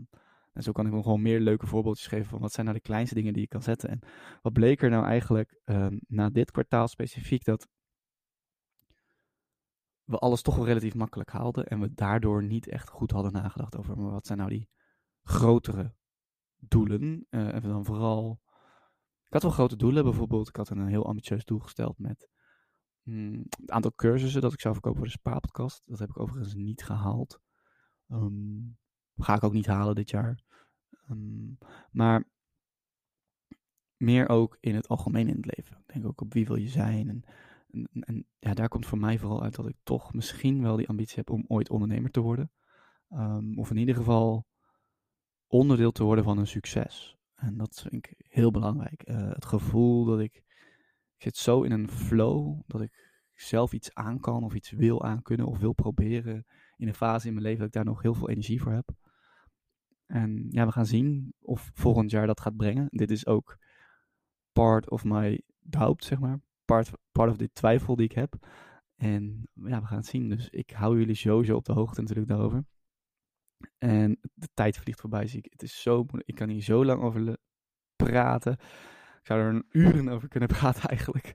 en 0.57 0.63
zo 0.63 0.71
kan 0.71 0.86
ik 0.86 0.92
nog 0.92 1.04
gewoon 1.04 1.21
meer 1.21 1.39
leuke 1.39 1.68
voorbeeldjes 1.68 2.07
geven 2.07 2.25
van 2.25 2.39
wat 2.39 2.51
zijn 2.51 2.65
nou 2.65 2.77
de 2.77 2.83
kleinste 2.83 3.15
dingen 3.15 3.33
die 3.33 3.42
je 3.42 3.48
kan 3.48 3.63
zetten. 3.63 3.89
En 3.89 4.00
wat 4.42 4.54
bleek 4.54 4.81
er 4.81 4.89
nou 4.89 5.06
eigenlijk 5.06 5.59
um, 5.65 6.00
na 6.07 6.30
dit 6.30 6.51
kwartaal 6.51 6.88
specifiek 6.88 7.44
dat 7.44 7.68
we 10.04 10.18
alles 10.18 10.42
toch 10.42 10.56
wel 10.56 10.65
relatief 10.65 10.95
makkelijk 10.95 11.30
haalden 11.30 11.68
en 11.68 11.80
we 11.80 11.94
daardoor 11.94 12.44
niet 12.44 12.68
echt 12.68 12.89
goed 12.89 13.12
hadden 13.12 13.31
nagedacht 13.31 13.77
over 13.77 14.12
wat 14.12 14.25
zijn 14.25 14.38
nou 14.38 14.50
die 14.50 14.69
grotere 15.24 15.94
doelen. 16.57 17.25
Uh, 17.30 17.54
en 17.54 17.62
dan 17.62 17.86
vooral. 17.86 18.39
Ik 19.25 19.33
had 19.33 19.42
wel 19.42 19.51
grote 19.51 19.75
doelen, 19.75 20.04
bijvoorbeeld. 20.04 20.48
Ik 20.48 20.56
had 20.56 20.69
een 20.69 20.88
heel 20.88 21.06
ambitieus 21.06 21.45
doel 21.45 21.59
gesteld 21.59 22.00
met 22.00 22.30
Hmm, 23.07 23.44
het 23.59 23.71
aantal 23.71 23.94
cursussen 23.95 24.42
dat 24.42 24.54
ik 24.54 24.59
zou 24.59 24.74
verkopen 24.74 25.00
voor 25.00 25.07
de 25.07 25.18
Spaarpodcast. 25.18 25.81
Dat 25.86 26.00
heb 26.00 26.09
ik 26.09 26.19
overigens 26.19 26.54
niet 26.54 26.83
gehaald. 26.83 27.39
Um, 28.07 28.77
ga 29.15 29.36
ik 29.36 29.44
ook 29.44 29.54
niet 29.54 29.65
halen 29.65 29.95
dit 29.95 30.09
jaar. 30.09 30.39
Um, 31.09 31.57
maar 31.92 32.24
meer 33.98 34.30
ook 34.30 34.57
in 34.59 34.75
het 34.75 34.88
algemeen 34.88 35.27
in 35.27 35.36
het 35.36 35.57
leven. 35.57 35.77
Ik 35.77 35.94
denk 35.94 36.06
ook 36.06 36.21
op 36.21 36.33
wie 36.33 36.45
wil 36.45 36.56
je 36.56 36.69
zijn. 36.69 37.09
En, 37.09 37.23
en, 37.71 38.04
en, 38.04 38.26
ja, 38.40 38.54
daar 38.54 38.69
komt 38.69 38.85
voor 38.85 38.97
mij 38.97 39.19
vooral 39.19 39.44
uit 39.44 39.56
dat 39.56 39.68
ik 39.68 39.78
toch 39.83 40.14
misschien 40.14 40.61
wel 40.61 40.76
die 40.76 40.87
ambitie 40.87 41.16
heb 41.16 41.30
om 41.30 41.45
ooit 41.47 41.69
ondernemer 41.69 42.11
te 42.11 42.19
worden. 42.19 42.52
Um, 43.09 43.59
of 43.59 43.69
in 43.69 43.78
ieder 43.78 43.95
geval 43.95 44.47
onderdeel 45.47 45.92
te 45.92 46.04
worden 46.04 46.23
van 46.23 46.37
een 46.37 46.47
succes. 46.47 47.18
En 47.35 47.57
dat 47.57 47.81
vind 47.81 47.94
ik 47.94 48.14
heel 48.18 48.52
belangrijk. 48.52 49.09
Uh, 49.09 49.30
het 49.33 49.45
gevoel 49.45 50.06
dat 50.06 50.19
ik 50.19 50.45
ik 51.18 51.23
zit 51.23 51.37
zo 51.37 51.61
in 51.61 51.71
een 51.71 51.90
flow 51.90 52.61
dat 52.68 52.81
ik 52.81 53.21
zelf 53.33 53.73
iets 53.73 53.94
aan 53.94 54.19
kan 54.19 54.44
of 54.44 54.54
iets 54.54 54.71
wil 54.71 55.04
aankunnen 55.04 55.47
of 55.47 55.59
wil 55.59 55.73
proberen 55.73 56.45
in 56.78 56.87
een 56.87 56.94
fase 56.94 57.28
in 57.28 57.33
mijn 57.33 57.45
leven 57.45 57.59
dat 57.59 57.68
ik 57.68 57.73
daar 57.73 57.85
nog 57.85 58.02
heel 58.02 58.14
veel 58.14 58.30
energie 58.30 58.61
voor 58.61 58.71
heb. 58.71 58.90
En 60.07 60.45
ja, 60.49 60.66
we 60.66 60.71
gaan 60.71 60.85
zien 60.85 61.33
of 61.40 61.71
volgend 61.73 62.11
jaar 62.11 62.28
dat 62.28 62.42
gaat 62.42 62.56
brengen. 62.56 62.87
Dit 62.90 63.11
is 63.11 63.26
ook 63.26 63.57
part 64.52 64.90
of 64.90 65.04
my 65.04 65.42
doubt, 65.59 66.04
zeg 66.04 66.19
maar. 66.19 66.40
Part, 66.66 66.92
part 67.11 67.30
of 67.30 67.37
de 67.37 67.52
twijfel 67.52 67.95
die 67.95 68.06
ik 68.06 68.11
heb. 68.11 68.35
En 68.95 69.49
ja, 69.54 69.81
we 69.81 69.87
gaan 69.87 69.97
het 69.97 70.06
zien. 70.06 70.30
Dus 70.30 70.49
ik 70.49 70.69
hou 70.69 70.99
jullie 70.99 71.16
sowieso 71.16 71.56
op 71.56 71.66
de 71.66 71.73
hoogte 71.73 72.02
natuurlijk 72.02 72.28
daarover. 72.28 72.66
En 73.78 74.19
de 74.33 74.49
tijd 74.54 74.78
vliegt 74.78 74.99
voorbij, 74.99 75.28
zie 75.28 75.40
ik. 75.40 75.52
Het 75.52 75.64
is 75.64 75.81
zo. 75.81 76.06
Ik 76.18 76.35
kan 76.35 76.49
hier 76.49 76.61
zo 76.61 76.85
lang 76.85 77.02
over 77.02 77.37
praten 77.95 78.57
zou 79.28 79.40
er 79.40 79.54
een 79.54 79.66
uren 79.69 80.09
over 80.09 80.28
kunnen 80.28 80.49
praten 80.57 80.90
eigenlijk. 80.90 81.33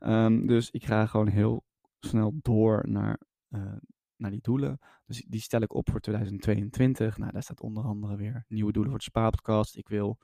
Um, 0.00 0.46
dus 0.46 0.70
ik 0.70 0.84
ga 0.84 1.06
gewoon 1.06 1.28
heel 1.28 1.64
snel 1.98 2.38
door 2.42 2.88
naar, 2.88 3.20
uh, 3.48 3.76
naar 4.18 4.30
die 4.30 4.40
doelen. 4.40 4.78
Dus 5.06 5.24
die 5.28 5.40
stel 5.40 5.60
ik 5.60 5.74
op 5.74 5.90
voor 5.90 6.00
2022. 6.00 7.18
Nou, 7.18 7.32
daar 7.32 7.42
staat 7.42 7.60
onder 7.60 7.84
andere 7.84 8.16
weer 8.16 8.44
nieuwe 8.48 8.72
doelen 8.72 8.90
voor 8.90 9.00
de 9.00 9.04
Spaarpodcast. 9.04 9.76
Ik 9.76 9.88
wil 9.88 10.18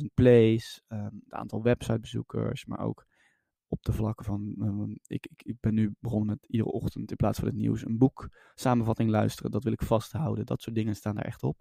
250.000 0.00 0.04
plays, 0.14 0.82
um, 0.88 1.20
het 1.24 1.32
aantal 1.32 1.62
websitebezoekers, 1.62 2.64
maar 2.64 2.78
ook 2.78 3.06
op 3.68 3.82
de 3.82 3.92
vlakken 3.92 4.24
van. 4.24 4.54
Um, 4.60 4.98
ik, 5.06 5.26
ik, 5.26 5.42
ik, 5.42 5.56
ben 5.60 5.74
nu 5.74 5.94
begonnen 6.00 6.28
met 6.28 6.46
iedere 6.46 6.70
ochtend 6.70 7.10
in 7.10 7.16
plaats 7.16 7.38
van 7.38 7.48
het 7.48 7.56
nieuws 7.56 7.84
een 7.84 7.98
boek 7.98 8.28
samenvatting 8.54 9.10
luisteren. 9.10 9.50
Dat 9.50 9.64
wil 9.64 9.72
ik 9.72 9.82
vasthouden. 9.82 10.46
Dat 10.46 10.62
soort 10.62 10.76
dingen 10.76 10.96
staan 10.96 11.14
daar 11.14 11.24
echt 11.24 11.42
op. 11.42 11.60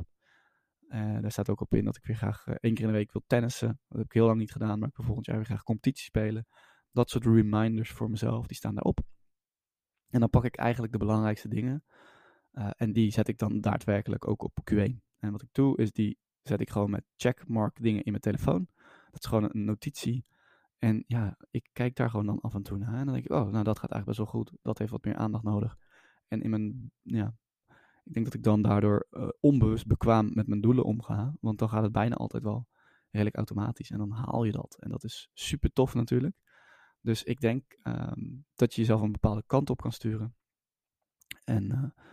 Uh, 0.90 1.20
daar 1.22 1.32
staat 1.32 1.50
ook 1.50 1.62
op 1.62 1.74
in 1.74 1.86
dat 1.86 1.98
ik 1.98 2.06
weer 2.06 2.16
graag 2.16 2.48
uh, 2.48 2.56
één 2.60 2.74
keer 2.74 2.86
in 2.86 2.92
de 2.92 2.98
week 2.98 3.12
wil 3.12 3.24
tennissen. 3.28 3.68
Dat 3.68 3.98
heb 3.98 4.06
ik 4.06 4.14
heel 4.14 4.26
lang 4.26 4.40
niet 4.40 4.52
gedaan, 4.52 4.80
maar 4.80 4.90
ik 4.90 4.96
wil 4.96 5.06
volgend 5.06 5.26
jaar 5.26 5.36
weer 5.36 5.46
graag 5.46 5.64
competitie 5.64 6.04
spelen. 6.04 6.48
Dat 6.92 7.10
soort 7.10 7.26
reminders 7.26 7.92
voor 7.92 8.10
mezelf, 8.10 8.48
die 8.48 8.58
staan 8.58 8.76
daarop. 8.76 9.00
En 10.10 10.20
dan 10.20 10.30
pak 10.30 10.46
ik 10.46 10.56
eigenlijk 10.56 10.94
de 10.94 11.00
belangrijkste 11.00 11.48
dingen. 11.48 11.84
Uh, 12.52 12.70
en 12.78 12.94
die 12.94 13.12
zet 13.12 13.28
ik 13.28 13.38
dan 13.38 13.62
daadwerkelijk 13.62 14.28
ook 14.28 14.44
op 14.44 14.58
Q1. 14.72 14.96
En 15.20 15.32
wat 15.32 15.42
ik 15.42 15.50
doe, 15.52 15.78
is 15.78 15.92
die 15.92 16.18
zet 16.42 16.62
ik 16.62 16.70
gewoon 16.70 16.90
met 16.90 17.06
checkmark 17.16 17.82
dingen 17.82 18.04
in 18.04 18.12
mijn 18.12 18.24
telefoon. 18.24 18.68
Dat 19.12 19.24
is 19.24 19.26
gewoon 19.26 19.50
een 19.54 19.66
notitie. 19.66 20.26
En 20.78 21.04
ja, 21.08 21.38
ik 21.52 21.70
kijk 21.74 21.96
daar 21.96 22.10
gewoon 22.10 22.26
dan 22.26 22.40
af 22.40 22.54
en 22.54 22.64
toe 22.64 22.78
naar. 22.78 22.94
En 22.94 23.06
dan 23.06 23.14
denk 23.14 23.26
ik, 23.26 23.32
oh, 23.32 23.48
nou 23.50 23.64
dat 23.64 23.80
gaat 23.80 23.92
eigenlijk 23.92 24.06
best 24.06 24.18
wel 24.18 24.42
goed. 24.42 24.52
Dat 24.62 24.78
heeft 24.78 24.92
wat 24.92 25.06
meer 25.06 25.16
aandacht 25.16 25.44
nodig. 25.44 25.78
En 26.28 26.42
in 26.42 26.50
mijn, 26.50 26.92
ja, 27.02 27.36
ik 28.04 28.14
denk 28.14 28.26
dat 28.26 28.34
ik 28.34 28.44
dan 28.44 28.62
daardoor 28.62 29.08
uh, 29.12 29.28
onbewust 29.40 29.88
bekwaam 29.88 30.30
met 30.34 30.48
mijn 30.48 30.62
doelen 30.62 30.84
omga. 30.84 31.34
Want 31.42 31.60
dan 31.60 31.70
gaat 31.70 31.84
het 31.84 31.92
bijna 31.92 32.16
altijd 32.16 32.44
wel 32.44 32.68
redelijk 33.10 33.36
automatisch. 33.36 33.92
En 33.92 33.98
dan 33.98 34.12
haal 34.12 34.44
je 34.44 34.52
dat. 34.52 34.78
En 34.80 34.90
dat 34.90 35.04
is 35.04 35.30
super 35.34 35.74
tof 35.74 35.94
natuurlijk. 35.94 36.36
Dus 37.08 37.24
ik 37.24 37.40
denk 37.40 37.78
um, 37.84 38.46
dat 38.56 38.74
je 38.74 38.82
jezelf 38.82 39.02
een 39.02 39.12
bepaalde 39.12 39.44
kant 39.46 39.70
op 39.70 39.82
kan 39.82 39.92
sturen. 39.92 40.36
En 41.44 41.64
uh, 41.64 42.04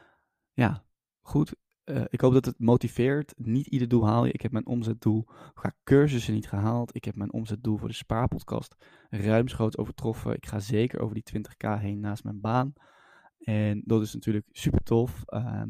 ja, 0.53 0.85
goed. 1.21 1.55
Uh, 1.85 2.05
ik 2.09 2.21
hoop 2.21 2.33
dat 2.33 2.45
het 2.45 2.59
motiveert. 2.59 3.35
Niet 3.37 3.67
ieder 3.67 3.89
doel 3.89 4.07
haal 4.07 4.25
je. 4.25 4.33
Ik 4.33 4.41
heb 4.41 4.53
mijn 4.53 4.67
omzetdoel 4.67 5.25
qua 5.55 5.75
cursussen 5.85 6.35
niet 6.35 6.49
gehaald. 6.49 6.95
Ik 6.95 7.05
heb 7.05 7.15
mijn 7.15 7.33
omzetdoel 7.33 7.77
voor 7.77 7.89
de 7.89 7.95
spaarpodcast 7.95 8.75
ruimschoots 9.11 9.77
overtroffen. 9.77 10.35
Ik 10.35 10.47
ga 10.47 10.59
zeker 10.59 11.01
over 11.01 11.15
die 11.15 11.39
20k 11.39 11.81
heen 11.81 12.01
naast 12.01 12.25
mijn 12.25 12.41
baan. 12.41 12.73
En 13.39 13.83
dat 13.85 14.03
is 14.03 14.15
natuurlijk 14.15 14.47
super 14.51 14.83
tof. 14.83 15.23
Uh, 15.27 15.63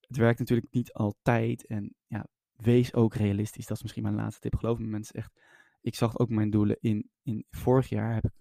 het 0.00 0.16
werkt 0.16 0.38
natuurlijk 0.38 0.72
niet 0.72 0.92
altijd. 0.92 1.66
En 1.66 1.94
ja, 2.06 2.26
wees 2.52 2.94
ook 2.94 3.14
realistisch. 3.14 3.66
Dat 3.66 3.76
is 3.76 3.82
misschien 3.82 4.02
mijn 4.02 4.14
laatste 4.14 4.40
tip. 4.40 4.54
Geloof 4.54 4.78
me 4.78 4.86
mensen 4.86 5.14
echt. 5.14 5.32
Ik 5.80 5.94
zag 5.94 6.18
ook 6.18 6.28
mijn 6.28 6.50
doelen 6.50 6.76
in, 6.80 7.10
in 7.22 7.44
vorig 7.50 7.88
jaar 7.88 8.14
heb 8.14 8.24
ik 8.24 8.32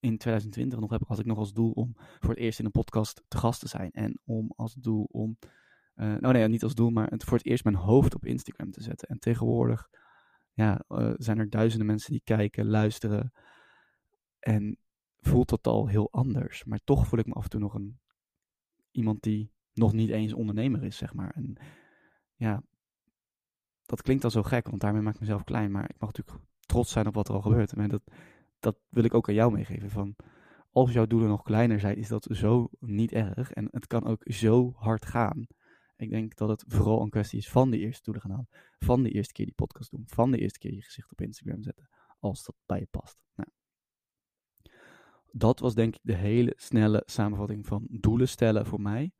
in 0.00 0.18
2020 0.18 0.78
nog 0.78 0.90
heb, 0.90 1.02
had 1.06 1.18
ik 1.18 1.26
nog 1.26 1.38
als 1.38 1.52
doel 1.52 1.70
om 1.70 1.92
voor 1.96 2.30
het 2.30 2.38
eerst 2.38 2.58
in 2.58 2.64
een 2.64 2.70
podcast 2.70 3.22
te 3.28 3.36
gast 3.36 3.60
te 3.60 3.68
zijn. 3.68 3.90
En 3.90 4.20
om 4.24 4.52
als 4.56 4.74
doel 4.74 5.08
om, 5.10 5.38
uh, 5.94 6.14
nou 6.16 6.32
nee, 6.32 6.48
niet 6.48 6.62
als 6.62 6.74
doel, 6.74 6.90
maar 6.90 7.12
voor 7.16 7.36
het 7.36 7.46
eerst 7.46 7.64
mijn 7.64 7.76
hoofd 7.76 8.14
op 8.14 8.24
Instagram 8.24 8.70
te 8.70 8.82
zetten. 8.82 9.08
En 9.08 9.18
tegenwoordig 9.18 9.88
ja, 10.52 10.84
uh, 10.88 11.12
zijn 11.16 11.38
er 11.38 11.50
duizenden 11.50 11.86
mensen 11.86 12.12
die 12.12 12.20
kijken, 12.24 12.66
luisteren. 12.66 13.32
En 14.38 14.78
voelt 15.20 15.48
dat 15.48 15.66
al 15.66 15.86
heel 15.86 16.12
anders. 16.12 16.64
Maar 16.64 16.80
toch 16.84 17.06
voel 17.06 17.18
ik 17.18 17.26
me 17.26 17.34
af 17.34 17.44
en 17.44 17.50
toe 17.50 17.60
nog 17.60 17.74
een 17.74 18.00
iemand 18.90 19.22
die 19.22 19.52
nog 19.72 19.92
niet 19.92 20.10
eens 20.10 20.32
ondernemer 20.32 20.84
is, 20.84 20.96
zeg 20.96 21.14
maar. 21.14 21.30
En 21.30 21.56
ja, 22.34 22.62
dat 23.82 24.02
klinkt 24.02 24.24
al 24.24 24.30
zo 24.30 24.42
gek, 24.42 24.68
want 24.68 24.80
daarmee 24.80 25.02
maak 25.02 25.14
ik 25.14 25.20
mezelf 25.20 25.44
klein. 25.44 25.70
Maar 25.70 25.90
ik 25.90 25.98
mag 25.98 26.12
natuurlijk 26.12 26.49
trots 26.70 26.92
zijn 26.92 27.06
op 27.06 27.14
wat 27.14 27.28
er 27.28 27.34
al 27.34 27.40
gebeurt. 27.40 27.72
En 27.72 27.88
dat, 27.88 28.02
dat 28.60 28.76
wil 28.88 29.04
ik 29.04 29.14
ook 29.14 29.28
aan 29.28 29.34
jou 29.34 29.52
meegeven. 29.52 29.90
Van, 29.90 30.16
als 30.72 30.92
jouw 30.92 31.06
doelen 31.06 31.28
nog 31.28 31.42
kleiner 31.42 31.80
zijn, 31.80 31.96
is 31.96 32.08
dat 32.08 32.26
zo 32.30 32.68
niet 32.78 33.12
erg. 33.12 33.52
En 33.52 33.68
het 33.70 33.86
kan 33.86 34.06
ook 34.06 34.22
zo 34.24 34.72
hard 34.76 35.06
gaan. 35.06 35.46
Ik 35.96 36.10
denk 36.10 36.36
dat 36.36 36.48
het 36.48 36.64
vooral 36.66 37.02
een 37.02 37.10
kwestie 37.10 37.38
is 37.38 37.50
van 37.50 37.70
de 37.70 37.78
eerste 37.78 38.02
doelen 38.02 38.22
gaan 38.22 38.30
halen. 38.30 38.48
Van 38.78 39.02
de 39.02 39.10
eerste 39.10 39.32
keer 39.32 39.44
die 39.44 39.54
podcast 39.54 39.90
doen. 39.90 40.04
Van 40.06 40.30
de 40.30 40.38
eerste 40.38 40.58
keer 40.58 40.74
je 40.74 40.82
gezicht 40.82 41.10
op 41.10 41.20
Instagram 41.20 41.62
zetten. 41.62 41.88
Als 42.18 42.44
dat 42.44 42.54
bij 42.66 42.78
je 42.78 42.86
past. 42.90 43.18
Nou. 43.34 43.48
Dat 45.32 45.58
was 45.58 45.74
denk 45.74 45.94
ik 45.94 46.00
de 46.02 46.14
hele 46.14 46.52
snelle 46.56 47.02
samenvatting 47.06 47.66
van 47.66 47.86
doelen 47.90 48.28
stellen 48.28 48.66
voor 48.66 48.80
mij. 48.80 49.12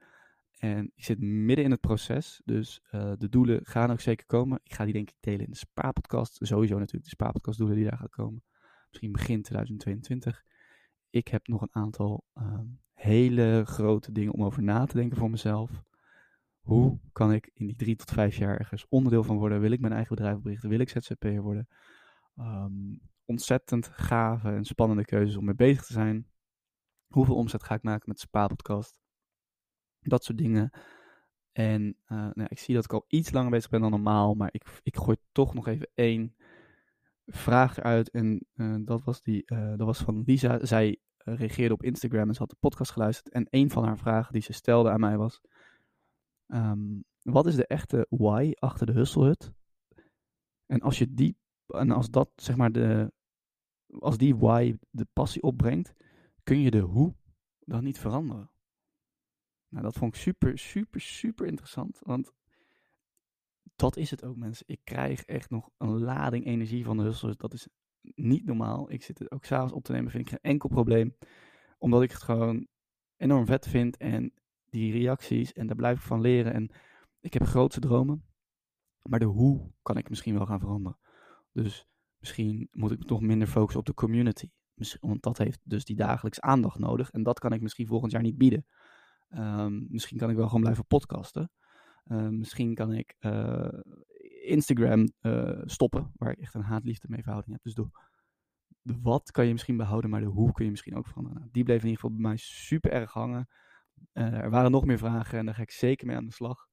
En 0.61 0.93
ik 0.95 1.05
zit 1.05 1.21
midden 1.21 1.65
in 1.65 1.71
het 1.71 1.81
proces, 1.81 2.41
dus 2.45 2.81
uh, 2.93 3.13
de 3.19 3.29
doelen 3.29 3.61
gaan 3.63 3.91
ook 3.91 4.01
zeker 4.01 4.27
komen. 4.27 4.61
Ik 4.63 4.73
ga 4.73 4.85
die 4.85 4.93
denk 4.93 5.09
ik 5.09 5.17
delen 5.21 5.45
in 5.45 5.51
de 5.51 5.57
spaarpodcast. 5.57 6.39
Sowieso 6.41 6.75
natuurlijk 6.75 7.05
de 7.05 7.11
spaarpodcast 7.11 7.59
doelen 7.59 7.77
die 7.77 7.85
daar 7.85 7.99
gaan 7.99 8.09
komen. 8.09 8.43
Misschien 8.89 9.13
begin 9.13 9.43
2022. 9.43 10.45
Ik 11.11 11.29
heb 11.29 11.47
nog 11.47 11.63
een 11.63 11.75
aantal 11.75 12.25
uh, 12.35 12.59
hele 12.93 13.63
grote 13.67 14.13
dingen 14.13 14.33
om 14.33 14.45
over 14.45 14.63
na 14.63 14.85
te 14.87 14.97
denken 14.97 15.17
voor 15.17 15.31
mezelf. 15.31 15.83
Hoe 16.61 16.99
kan 17.13 17.33
ik 17.33 17.51
in 17.55 17.67
die 17.67 17.77
drie 17.77 17.97
tot 17.97 18.11
vijf 18.11 18.37
jaar 18.37 18.59
ergens 18.59 18.87
onderdeel 18.89 19.25
van 19.25 19.37
worden? 19.37 19.61
Wil 19.61 19.71
ik 19.71 19.81
mijn 19.81 19.93
eigen 19.93 20.15
bedrijf 20.15 20.37
oprichten? 20.37 20.69
Wil 20.69 20.81
ik 20.81 20.89
ZZP'er 20.89 21.43
worden? 21.43 21.69
Um, 22.39 23.01
ontzettend 23.25 23.87
gave 23.93 24.49
en 24.49 24.65
spannende 24.65 25.05
keuzes 25.05 25.37
om 25.37 25.45
mee 25.45 25.55
bezig 25.55 25.85
te 25.85 25.93
zijn. 25.93 26.27
Hoeveel 27.07 27.37
omzet 27.37 27.63
ga 27.63 27.75
ik 27.75 27.83
maken 27.83 28.09
met 28.09 28.17
de 28.17 28.23
Spa-podcast? 28.23 29.01
Dat 30.01 30.25
soort 30.25 30.39
dingen. 30.39 30.71
En 31.53 31.97
uh, 32.09 32.31
nou, 32.33 32.47
ik 32.49 32.59
zie 32.59 32.75
dat 32.75 32.85
ik 32.85 32.93
al 32.93 33.05
iets 33.09 33.33
langer 33.33 33.51
bezig 33.51 33.71
ben 33.71 33.81
dan 33.81 33.91
normaal, 33.91 34.35
maar 34.35 34.49
ik, 34.53 34.81
ik 34.83 34.97
gooi 34.97 35.17
toch 35.33 35.55
nog 35.55 35.67
even 35.67 35.91
één 35.95 36.35
vraag 37.27 37.79
eruit. 37.79 38.11
En 38.11 38.47
uh, 38.55 38.77
dat, 38.81 39.05
was 39.05 39.23
die, 39.23 39.43
uh, 39.47 39.69
dat 39.77 39.87
was 39.87 39.99
van 39.99 40.23
Lisa. 40.27 40.65
Zij 40.67 41.01
reageerde 41.17 41.75
op 41.75 41.83
Instagram 41.83 42.29
en 42.29 42.35
ze 42.35 42.41
had 42.41 42.51
de 42.51 42.57
podcast 42.61 42.91
geluisterd. 42.91 43.35
En 43.35 43.47
een 43.51 43.71
van 43.71 43.85
haar 43.85 43.99
vragen 43.99 44.33
die 44.33 44.43
ze 44.43 44.53
stelde 44.53 44.91
aan 44.91 45.01
mij 45.01 45.17
was: 45.17 45.41
um, 46.47 47.05
Wat 47.23 47.47
is 47.47 47.55
de 47.55 47.67
echte 47.67 48.07
why 48.09 48.53
achter 48.55 48.87
de 48.87 48.93
husselhut? 48.93 49.53
En 50.67 50.81
als 50.81 50.99
je 50.99 51.15
die, 51.15 51.37
en 51.67 51.91
als 51.91 52.11
dat 52.11 52.31
zeg 52.37 52.57
maar 52.57 52.73
de, 52.73 53.13
als 53.99 54.19
die 54.19 54.37
why 54.37 54.77
de 54.91 55.07
passie 55.13 55.43
opbrengt, 55.43 55.95
kun 56.43 56.61
je 56.61 56.71
de 56.71 56.81
hoe 56.81 57.15
dan 57.61 57.85
niet 57.85 57.99
veranderen. 57.99 58.51
Nou, 59.71 59.85
dat 59.85 59.97
vond 59.97 60.15
ik 60.15 60.21
super, 60.21 60.59
super, 60.59 61.01
super 61.01 61.47
interessant. 61.47 61.99
Want 62.03 62.33
dat 63.77 63.97
is 63.97 64.11
het 64.11 64.25
ook, 64.25 64.37
mensen. 64.37 64.65
Ik 64.69 64.81
krijg 64.85 65.25
echt 65.25 65.51
nog 65.51 65.71
een 65.79 66.01
lading 66.01 66.47
energie 66.47 66.85
van 66.85 66.97
de 66.97 67.03
hustlers. 67.03 67.37
Dat 67.37 67.53
is 67.53 67.69
niet 68.15 68.45
normaal. 68.45 68.91
Ik 68.93 69.03
zit 69.03 69.19
het 69.19 69.31
ook 69.31 69.45
s'avonds 69.45 69.73
op 69.73 69.85
te 69.85 69.93
nemen, 69.93 70.11
vind 70.11 70.23
ik 70.23 70.29
geen 70.31 70.53
enkel 70.53 70.69
probleem. 70.69 71.17
Omdat 71.79 72.03
ik 72.03 72.11
het 72.11 72.23
gewoon 72.23 72.67
enorm 73.17 73.47
vet 73.47 73.69
vind. 73.69 73.97
En 73.97 74.33
die 74.65 74.93
reacties, 74.93 75.53
en 75.53 75.67
daar 75.67 75.77
blijf 75.77 75.97
ik 75.97 76.05
van 76.05 76.21
leren. 76.21 76.53
En 76.53 76.71
ik 77.21 77.33
heb 77.33 77.43
grootse 77.43 77.81
dromen. 77.81 78.25
Maar 79.03 79.19
de 79.19 79.25
hoe 79.25 79.73
kan 79.83 79.97
ik 79.97 80.09
misschien 80.09 80.35
wel 80.35 80.47
gaan 80.47 80.61
veranderen. 80.61 80.99
Dus 81.53 81.87
misschien 82.19 82.69
moet 82.73 82.91
ik 82.91 83.09
nog 83.09 83.21
minder 83.21 83.49
focussen 83.49 83.81
op 83.81 83.87
de 83.87 83.95
community. 83.95 84.51
Want 85.01 85.23
dat 85.23 85.39
heeft 85.39 85.61
dus 85.63 85.85
die 85.85 85.97
dagelijks 85.97 86.41
aandacht 86.41 86.79
nodig. 86.79 87.11
En 87.11 87.23
dat 87.23 87.39
kan 87.39 87.53
ik 87.53 87.61
misschien 87.61 87.87
volgend 87.87 88.13
jaar 88.13 88.23
niet 88.23 88.39
bieden. 88.39 88.67
Um, 89.37 89.87
misschien 89.89 90.19
kan 90.19 90.31
ik 90.31 90.37
wel 90.37 90.47
gewoon 90.47 90.61
blijven 90.61 90.87
podcasten. 90.87 91.51
Uh, 92.07 92.29
misschien 92.29 92.75
kan 92.75 92.93
ik 92.93 93.17
uh, 93.21 93.69
Instagram 94.43 95.13
uh, 95.21 95.61
stoppen, 95.65 96.13
waar 96.17 96.31
ik 96.31 96.39
echt 96.39 96.55
een 96.55 96.63
haatliefde 96.63 97.07
mee 97.09 97.23
verhouding 97.23 97.53
heb. 97.53 97.63
Dus 97.63 97.75
de, 97.75 97.89
wat 99.03 99.31
kan 99.31 99.47
je 99.47 99.53
misschien 99.53 99.77
behouden, 99.77 100.11
maar 100.11 100.21
de 100.21 100.27
hoe 100.27 100.53
kun 100.53 100.65
je 100.65 100.71
misschien 100.71 100.97
ook 100.97 101.07
veranderen. 101.07 101.39
Nou, 101.39 101.53
die 101.53 101.65
bleef 101.65 101.83
in 101.83 101.89
ieder 101.89 102.01
geval 102.01 102.17
bij 102.17 102.27
mij 102.29 102.37
super 102.37 102.93
erg 102.93 103.13
hangen. 103.13 103.49
er 104.13 104.51
waren 104.51 104.71
nog 104.71 104.85
meer 104.85 104.99
vragen 104.99 105.39
en 105.39 105.45
daar 105.45 105.55
ga 105.55 105.63
ik 105.63 105.71
zeker 105.71 106.07
mee 106.07 106.17
aan 106.17 106.27
de 106.27 106.33
slag. 106.33 106.69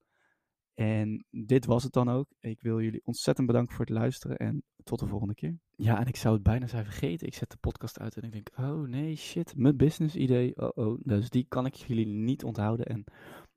En 0.78 1.24
dit 1.30 1.66
was 1.66 1.82
het 1.82 1.92
dan 1.92 2.08
ook. 2.08 2.26
Ik 2.40 2.60
wil 2.60 2.80
jullie 2.80 3.00
ontzettend 3.04 3.46
bedanken 3.46 3.74
voor 3.74 3.84
het 3.84 3.94
luisteren 3.94 4.36
en 4.36 4.62
tot 4.84 4.98
de 4.98 5.06
volgende 5.06 5.34
keer. 5.34 5.58
Ja, 5.76 6.00
en 6.00 6.06
ik 6.06 6.16
zou 6.16 6.34
het 6.34 6.42
bijna 6.42 6.66
zijn 6.66 6.84
vergeten. 6.84 7.26
Ik 7.26 7.34
zet 7.34 7.50
de 7.50 7.56
podcast 7.56 7.98
uit 7.98 8.16
en 8.16 8.22
ik 8.22 8.32
denk, 8.32 8.50
oh 8.56 8.88
nee, 8.88 9.16
shit, 9.16 9.56
mijn 9.56 9.76
business 9.76 10.14
idee. 10.14 10.56
Oh 10.56 10.70
oh, 10.74 11.00
dus 11.02 11.30
die 11.30 11.46
kan 11.48 11.66
ik 11.66 11.74
jullie 11.74 12.06
niet 12.06 12.44
onthouden. 12.44 12.86
En 12.86 13.04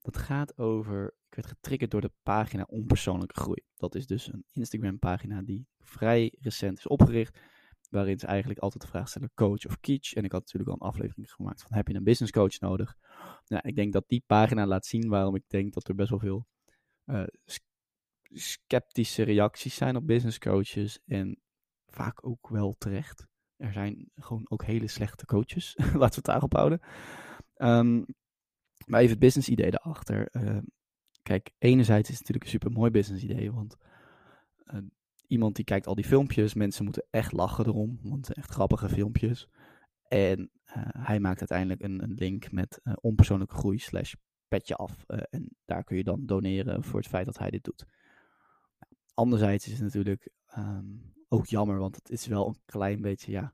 dat 0.01 0.17
gaat 0.17 0.57
over, 0.57 1.05
ik 1.29 1.35
werd 1.35 1.47
getriggerd 1.47 1.91
door 1.91 2.01
de 2.01 2.11
pagina 2.23 2.63
Onpersoonlijke 2.63 3.39
Groei. 3.39 3.63
Dat 3.75 3.95
is 3.95 4.07
dus 4.07 4.33
een 4.33 4.45
Instagram 4.51 4.99
pagina 4.99 5.41
die 5.41 5.67
vrij 5.79 6.35
recent 6.39 6.77
is 6.77 6.87
opgericht. 6.87 7.39
Waarin 7.89 8.19
ze 8.19 8.27
eigenlijk 8.27 8.59
altijd 8.59 8.83
de 8.83 8.89
vraag 8.89 9.09
stellen, 9.09 9.31
coach 9.33 9.65
of 9.65 9.79
kitsch. 9.79 10.13
En 10.13 10.23
ik 10.23 10.31
had 10.31 10.41
natuurlijk 10.41 10.69
al 10.69 10.75
een 10.79 10.93
aflevering 10.93 11.31
gemaakt 11.31 11.61
van, 11.61 11.77
heb 11.77 11.87
je 11.87 11.93
een 11.93 12.03
business 12.03 12.31
coach 12.31 12.59
nodig? 12.59 12.95
Nou, 13.47 13.67
ik 13.67 13.75
denk 13.75 13.93
dat 13.93 14.07
die 14.07 14.23
pagina 14.27 14.65
laat 14.65 14.85
zien 14.85 15.09
waarom 15.09 15.35
ik 15.35 15.43
denk 15.47 15.73
dat 15.73 15.87
er 15.87 15.95
best 15.95 16.09
wel 16.09 16.19
veel 16.19 16.45
uh, 17.05 17.23
sceptische 18.33 19.23
reacties 19.23 19.75
zijn 19.75 19.95
op 19.95 20.07
business 20.07 20.37
coaches. 20.37 20.99
En 21.05 21.41
vaak 21.87 22.25
ook 22.25 22.49
wel 22.49 22.75
terecht. 22.77 23.25
Er 23.55 23.71
zijn 23.71 24.09
gewoon 24.15 24.45
ook 24.49 24.63
hele 24.63 24.87
slechte 24.87 25.25
coaches. 25.25 25.75
Laten 25.77 25.93
we 25.99 26.05
het 26.15 26.25
daarop 26.25 26.53
houden. 26.53 26.79
Um, 27.57 28.05
maar 28.85 28.99
even 28.99 29.11
het 29.11 29.19
business 29.19 29.49
idee 29.49 29.71
daarachter. 29.71 30.29
Uh, 30.31 30.57
kijk, 31.21 31.51
enerzijds 31.57 32.09
is 32.09 32.17
het 32.17 32.27
natuurlijk 32.27 32.43
een 32.43 32.59
super 32.59 32.71
mooi 32.71 32.91
business 32.91 33.23
idee. 33.23 33.51
Want 33.51 33.77
uh, 34.65 34.79
iemand 35.27 35.55
die 35.55 35.65
kijkt 35.65 35.87
al 35.87 35.95
die 35.95 36.05
filmpjes. 36.05 36.53
Mensen 36.53 36.83
moeten 36.83 37.07
echt 37.09 37.31
lachen 37.31 37.65
erom. 37.65 37.99
Want 38.01 38.15
het 38.15 38.25
zijn 38.25 38.37
echt 38.37 38.51
grappige 38.51 38.89
filmpjes. 38.89 39.49
En 40.07 40.51
hij 40.97 41.19
maakt 41.19 41.39
uiteindelijk 41.39 41.81
een, 41.81 42.03
een 42.03 42.13
link 42.13 42.51
met 42.51 42.81
onpersoonlijke 43.01 43.55
groei 43.55 43.77
slash 43.77 44.13
petje 44.51 44.75
af. 44.75 45.03
Uh, 45.07 45.19
en 45.29 45.49
daar 45.65 45.83
kun 45.83 45.97
je 45.97 46.03
dan 46.03 46.25
doneren 46.25 46.83
voor 46.83 46.99
het 46.99 47.07
feit 47.07 47.25
dat 47.25 47.37
hij 47.37 47.49
dit 47.49 47.63
doet. 47.63 47.85
Anderzijds 49.13 49.65
is 49.65 49.73
het 49.73 49.81
natuurlijk 49.81 50.29
um, 50.57 51.13
ook 51.27 51.45
jammer, 51.45 51.77
want 51.77 51.95
het 51.95 52.09
is 52.09 52.27
wel 52.27 52.47
een 52.47 52.61
klein 52.65 53.01
beetje, 53.01 53.31
ja, 53.31 53.53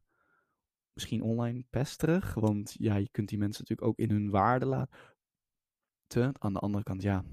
misschien 0.93 1.21
online 1.21 1.63
pesterig. 1.69 2.33
Want 2.33 2.75
ja, 2.79 2.95
je 2.95 3.09
kunt 3.09 3.29
die 3.29 3.37
mensen 3.37 3.61
natuurlijk 3.61 3.87
ook 3.87 3.97
in 3.97 4.09
hun 4.09 4.29
waarde 4.29 4.65
laten. 4.65 6.35
Aan 6.39 6.53
de 6.53 6.59
andere 6.59 6.83
kant, 6.83 7.01
ja, 7.01 7.23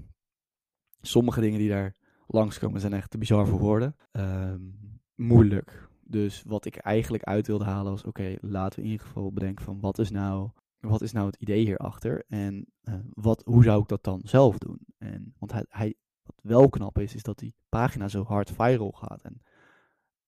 sommige 1.01 1.41
dingen 1.41 1.59
die 1.59 1.69
daar 1.69 1.95
langskomen 2.27 2.79
zijn 2.79 2.93
echt 2.93 3.09
te 3.09 3.17
bizar 3.17 3.47
voor 3.47 3.59
woorden. 3.59 3.95
Um, 4.11 4.99
moeilijk. 5.15 5.89
Dus 6.01 6.43
wat 6.43 6.65
ik 6.65 6.75
eigenlijk 6.75 7.23
uit 7.23 7.47
wilde 7.47 7.63
halen 7.63 7.91
was, 7.91 8.03
oké, 8.03 8.35
laten 8.41 8.79
we 8.79 8.85
in 8.85 8.91
ieder 8.91 9.05
geval 9.05 9.31
bedenken 9.31 9.65
van 9.65 9.79
wat 9.79 9.99
is 9.99 10.09
nou 10.09 10.51
wat 10.87 11.01
is 11.01 11.11
nou 11.11 11.25
het 11.25 11.35
idee 11.35 11.65
hierachter 11.65 12.25
en 12.27 12.73
uh, 12.83 12.95
wat, 13.13 13.43
hoe 13.45 13.63
zou 13.63 13.81
ik 13.81 13.87
dat 13.87 14.03
dan 14.03 14.21
zelf 14.23 14.57
doen? 14.57 14.79
En, 14.97 15.33
want 15.39 15.51
hij, 15.51 15.65
hij, 15.69 15.95
wat 16.23 16.39
wel 16.43 16.69
knap 16.69 16.97
is, 16.97 17.15
is 17.15 17.23
dat 17.23 17.39
die 17.39 17.55
pagina 17.69 18.07
zo 18.07 18.23
hard 18.23 18.51
viral 18.51 18.91
gaat. 18.91 19.21
En 19.21 19.41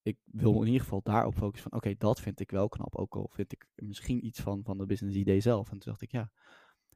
ik 0.02 0.18
wil 0.24 0.60
in 0.60 0.66
ieder 0.66 0.80
geval 0.80 1.02
daarop 1.02 1.34
focussen 1.34 1.70
van, 1.70 1.78
oké, 1.78 1.94
dat 1.98 2.20
vind 2.20 2.40
ik 2.40 2.50
wel 2.50 2.68
knap. 2.68 2.96
Ook 2.96 3.16
al 3.16 3.30
vind 3.32 3.52
ik 3.52 3.66
misschien 3.74 4.26
iets 4.26 4.40
van, 4.40 4.64
van 4.64 4.78
de 4.78 4.86
business 4.86 5.16
idee 5.16 5.40
zelf. 5.40 5.70
En 5.70 5.78
toen 5.78 5.90
dacht 5.90 6.02
ik, 6.02 6.10
ja, 6.10 6.30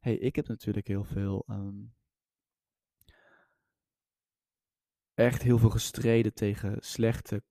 hey, 0.01 0.17
ik 0.17 0.37
heb 0.37 0.49
natuurlijk 0.49 0.87
heel 0.87 1.05
veel, 1.05 1.45
ehm, 1.47 1.81
echt 5.15 5.43
heel 5.43 5.59
veel 5.59 5.71
gestreden 5.71 6.35
tegen 6.35 6.77
slechte 6.81 7.43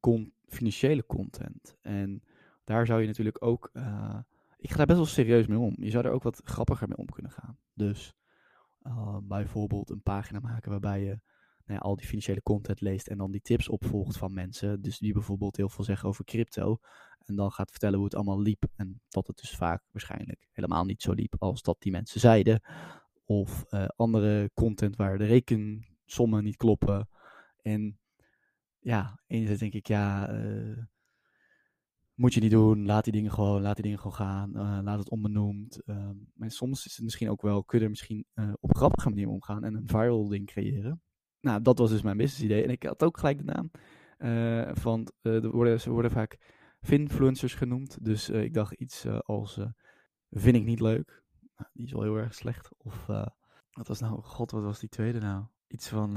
financiële 0.47 1.05
content. 1.05 1.75
En 1.81 2.23
daar 2.63 2.85
zou 2.85 3.01
je 3.01 3.07
natuurlijk 3.07 3.43
ook, 3.43 3.69
uh, 3.73 4.19
ik 4.61 4.69
ga 4.69 4.77
daar 4.77 4.85
best 4.85 4.97
wel 4.97 5.07
serieus 5.07 5.47
mee 5.47 5.59
om. 5.59 5.73
Je 5.77 5.89
zou 5.89 6.05
er 6.05 6.11
ook 6.11 6.23
wat 6.23 6.41
grappiger 6.43 6.87
mee 6.87 6.97
om 6.97 7.05
kunnen 7.05 7.31
gaan. 7.31 7.57
Dus 7.73 8.13
uh, 8.81 9.17
bijvoorbeeld 9.23 9.89
een 9.89 10.01
pagina 10.01 10.39
maken 10.39 10.71
waarbij 10.71 10.99
je 10.99 11.19
nou 11.65 11.79
ja, 11.79 11.89
al 11.89 11.95
die 11.95 12.05
financiële 12.05 12.41
content 12.41 12.81
leest 12.81 13.07
en 13.07 13.17
dan 13.17 13.31
die 13.31 13.41
tips 13.41 13.69
opvolgt 13.69 14.17
van 14.17 14.33
mensen. 14.33 14.81
Dus 14.81 14.97
die 14.97 15.13
bijvoorbeeld 15.13 15.57
heel 15.57 15.69
veel 15.69 15.83
zeggen 15.83 16.09
over 16.09 16.25
crypto. 16.25 16.79
En 17.25 17.35
dan 17.35 17.51
gaat 17.51 17.69
vertellen 17.69 17.95
hoe 17.95 18.05
het 18.05 18.15
allemaal 18.15 18.41
liep. 18.41 18.63
En 18.75 19.01
dat 19.09 19.27
het 19.27 19.37
dus 19.37 19.55
vaak 19.55 19.83
waarschijnlijk 19.91 20.47
helemaal 20.51 20.85
niet 20.85 21.01
zo 21.01 21.11
liep 21.11 21.35
als 21.37 21.61
dat 21.61 21.81
die 21.81 21.91
mensen 21.91 22.19
zeiden. 22.19 22.61
Of 23.25 23.65
uh, 23.69 23.85
andere 23.95 24.51
content 24.53 24.95
waar 24.95 25.17
de 25.17 25.25
rekensommen 25.25 26.43
niet 26.43 26.55
kloppen. 26.55 27.09
En 27.61 27.99
ja, 28.79 29.21
enerzijds 29.27 29.61
denk 29.61 29.73
ik, 29.73 29.87
ja, 29.87 30.33
uh, 30.33 30.77
moet 32.21 32.33
je 32.33 32.41
niet 32.41 32.51
doen. 32.51 32.85
Laat 32.85 33.03
die 33.03 33.13
dingen 33.13 33.31
gewoon, 33.31 33.61
laat 33.61 33.75
die 33.75 33.83
dingen 33.83 33.99
gewoon 33.99 34.15
gaan. 34.15 34.51
Uh, 34.55 34.79
laat 34.83 34.99
het 34.99 35.09
onbenoemd. 35.09 35.81
Uh, 35.85 36.09
maar 36.33 36.51
soms 36.51 36.85
is 36.85 36.95
het 36.95 37.03
misschien 37.03 37.29
ook 37.29 37.41
wel, 37.41 37.63
kun 37.63 37.77
je 37.77 37.83
er 37.83 37.89
misschien 37.89 38.25
op 38.59 38.75
grappige 38.75 39.09
manier 39.09 39.27
omgaan 39.27 39.63
en 39.63 39.75
een 39.75 39.87
viral 39.87 40.27
ding 40.27 40.47
creëren 40.47 41.01
nou, 41.41 41.61
dat 41.61 41.77
was 41.77 41.89
dus 41.89 42.01
mijn 42.01 42.17
business 42.17 42.43
idee. 42.43 42.63
En 42.63 42.69
ik 42.69 42.83
had 42.83 43.03
ook 43.03 43.17
gelijk 43.17 43.37
de 43.37 43.43
naam. 43.43 43.71
Van, 44.75 45.07
uh, 45.21 45.43
er 45.43 45.51
worden, 45.51 45.81
ze 45.81 45.89
worden 45.89 46.11
vaak 46.11 46.37
finfluencers 46.81 47.53
genoemd. 47.53 48.05
Dus 48.05 48.29
ik 48.29 48.53
dacht 48.53 48.73
iets 48.73 49.05
als 49.07 49.59
vind 50.29 50.55
ik 50.55 50.65
niet 50.65 50.79
leuk. 50.79 51.23
Nou, 51.55 51.69
die 51.73 51.85
is 51.85 51.91
wel 51.91 52.01
heel 52.01 52.17
erg 52.17 52.33
slecht. 52.33 52.69
Of 52.77 53.05
wat 53.71 53.87
was 53.87 53.99
nou, 53.99 54.21
god, 54.21 54.51
wat 54.51 54.63
was 54.63 54.79
die 54.79 54.89
tweede 54.89 55.19
nou? 55.19 55.45
Iets 55.67 55.87
van, 55.87 56.11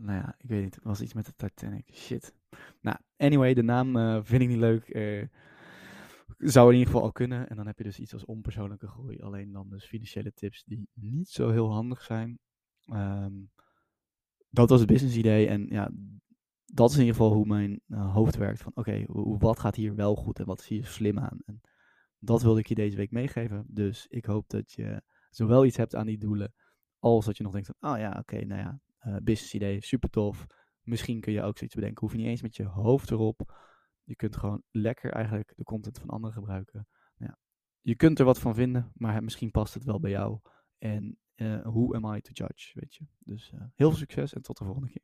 nou 0.00 0.12
ja, 0.12 0.34
ik 0.38 0.48
weet 0.48 0.62
niet. 0.62 0.74
Het 0.74 0.84
was 0.84 1.00
iets 1.00 1.14
met 1.14 1.26
de 1.26 1.34
Titanic. 1.36 1.90
Shit. 1.92 2.34
Nou, 2.80 2.96
anyway, 3.16 3.54
de 3.54 3.62
naam 3.62 4.22
vind 4.24 4.42
ik 4.42 4.48
niet 4.48 4.58
leuk. 4.58 4.88
Zou 6.48 6.66
in 6.66 6.78
ieder 6.78 6.92
geval 6.92 7.06
al 7.06 7.12
kunnen. 7.12 7.48
En 7.48 7.56
dan 7.56 7.66
heb 7.66 7.78
je 7.78 7.84
dus 7.84 7.98
iets 7.98 8.12
als 8.12 8.24
onpersoonlijke 8.24 8.88
groei. 8.88 9.20
Alleen 9.20 9.52
dan 9.52 9.68
dus 9.68 9.84
financiële 9.84 10.32
tips 10.32 10.64
die 10.64 10.88
niet 10.94 11.28
zo 11.28 11.50
heel 11.50 11.72
handig 11.72 12.02
zijn. 12.02 12.38
Um, 12.92 13.50
dat 14.48 14.70
was 14.70 14.80
het 14.80 14.88
business 14.88 15.16
idee. 15.16 15.46
En 15.46 15.66
ja, 15.66 15.90
dat 16.64 16.90
is 16.90 16.96
in 16.96 17.00
ieder 17.04 17.16
geval 17.16 17.32
hoe 17.32 17.46
mijn 17.46 17.80
uh, 17.86 18.14
hoofd 18.14 18.36
werkt. 18.36 18.62
Van 18.62 18.72
oké, 18.74 19.04
wat 19.38 19.58
gaat 19.58 19.74
hier 19.74 19.94
wel 19.94 20.16
goed 20.16 20.38
en 20.38 20.46
wat 20.46 20.60
is 20.60 20.68
hier 20.68 20.86
slim 20.86 21.18
aan? 21.18 21.38
En 21.44 21.60
dat 22.18 22.42
wilde 22.42 22.60
ik 22.60 22.66
je 22.66 22.74
deze 22.74 22.96
week 22.96 23.10
meegeven. 23.10 23.64
Dus 23.68 24.06
ik 24.06 24.24
hoop 24.24 24.48
dat 24.48 24.72
je 24.72 25.02
zowel 25.30 25.64
iets 25.64 25.76
hebt 25.76 25.94
aan 25.94 26.06
die 26.06 26.18
doelen, 26.18 26.54
als 26.98 27.24
dat 27.24 27.36
je 27.36 27.42
nog 27.42 27.52
denkt 27.52 27.70
van, 27.76 27.90
oh 27.90 27.98
ja, 27.98 28.16
oké, 28.18 28.44
nou 28.44 28.60
ja, 28.60 28.80
uh, 29.06 29.16
business 29.22 29.54
idee, 29.54 29.84
super 29.84 30.10
tof. 30.10 30.46
Misschien 30.82 31.20
kun 31.20 31.32
je 31.32 31.42
ook 31.42 31.56
zoiets 31.58 31.76
bedenken. 31.76 32.00
Hoef 32.00 32.12
je 32.12 32.18
niet 32.18 32.26
eens 32.26 32.42
met 32.42 32.56
je 32.56 32.64
hoofd 32.64 33.10
erop. 33.10 33.54
Je 34.10 34.16
kunt 34.16 34.36
gewoon 34.36 34.62
lekker 34.70 35.10
eigenlijk 35.10 35.52
de 35.56 35.64
content 35.64 35.98
van 35.98 36.08
anderen 36.08 36.36
gebruiken. 36.36 36.88
Nou 37.16 37.30
ja, 37.30 37.38
je 37.80 37.94
kunt 37.94 38.18
er 38.18 38.24
wat 38.24 38.38
van 38.38 38.54
vinden, 38.54 38.92
maar 38.94 39.24
misschien 39.24 39.50
past 39.50 39.74
het 39.74 39.84
wel 39.84 40.00
bij 40.00 40.10
jou. 40.10 40.38
En 40.78 41.18
uh, 41.36 41.62
who 41.62 41.94
am 41.94 42.14
I 42.14 42.20
to 42.20 42.30
judge, 42.32 42.70
weet 42.80 42.94
je. 42.94 43.04
Dus 43.18 43.52
uh, 43.54 43.60
heel 43.74 43.88
veel 43.88 43.98
succes 43.98 44.32
en 44.32 44.42
tot 44.42 44.58
de 44.58 44.64
volgende 44.64 44.90
keer. 44.90 45.02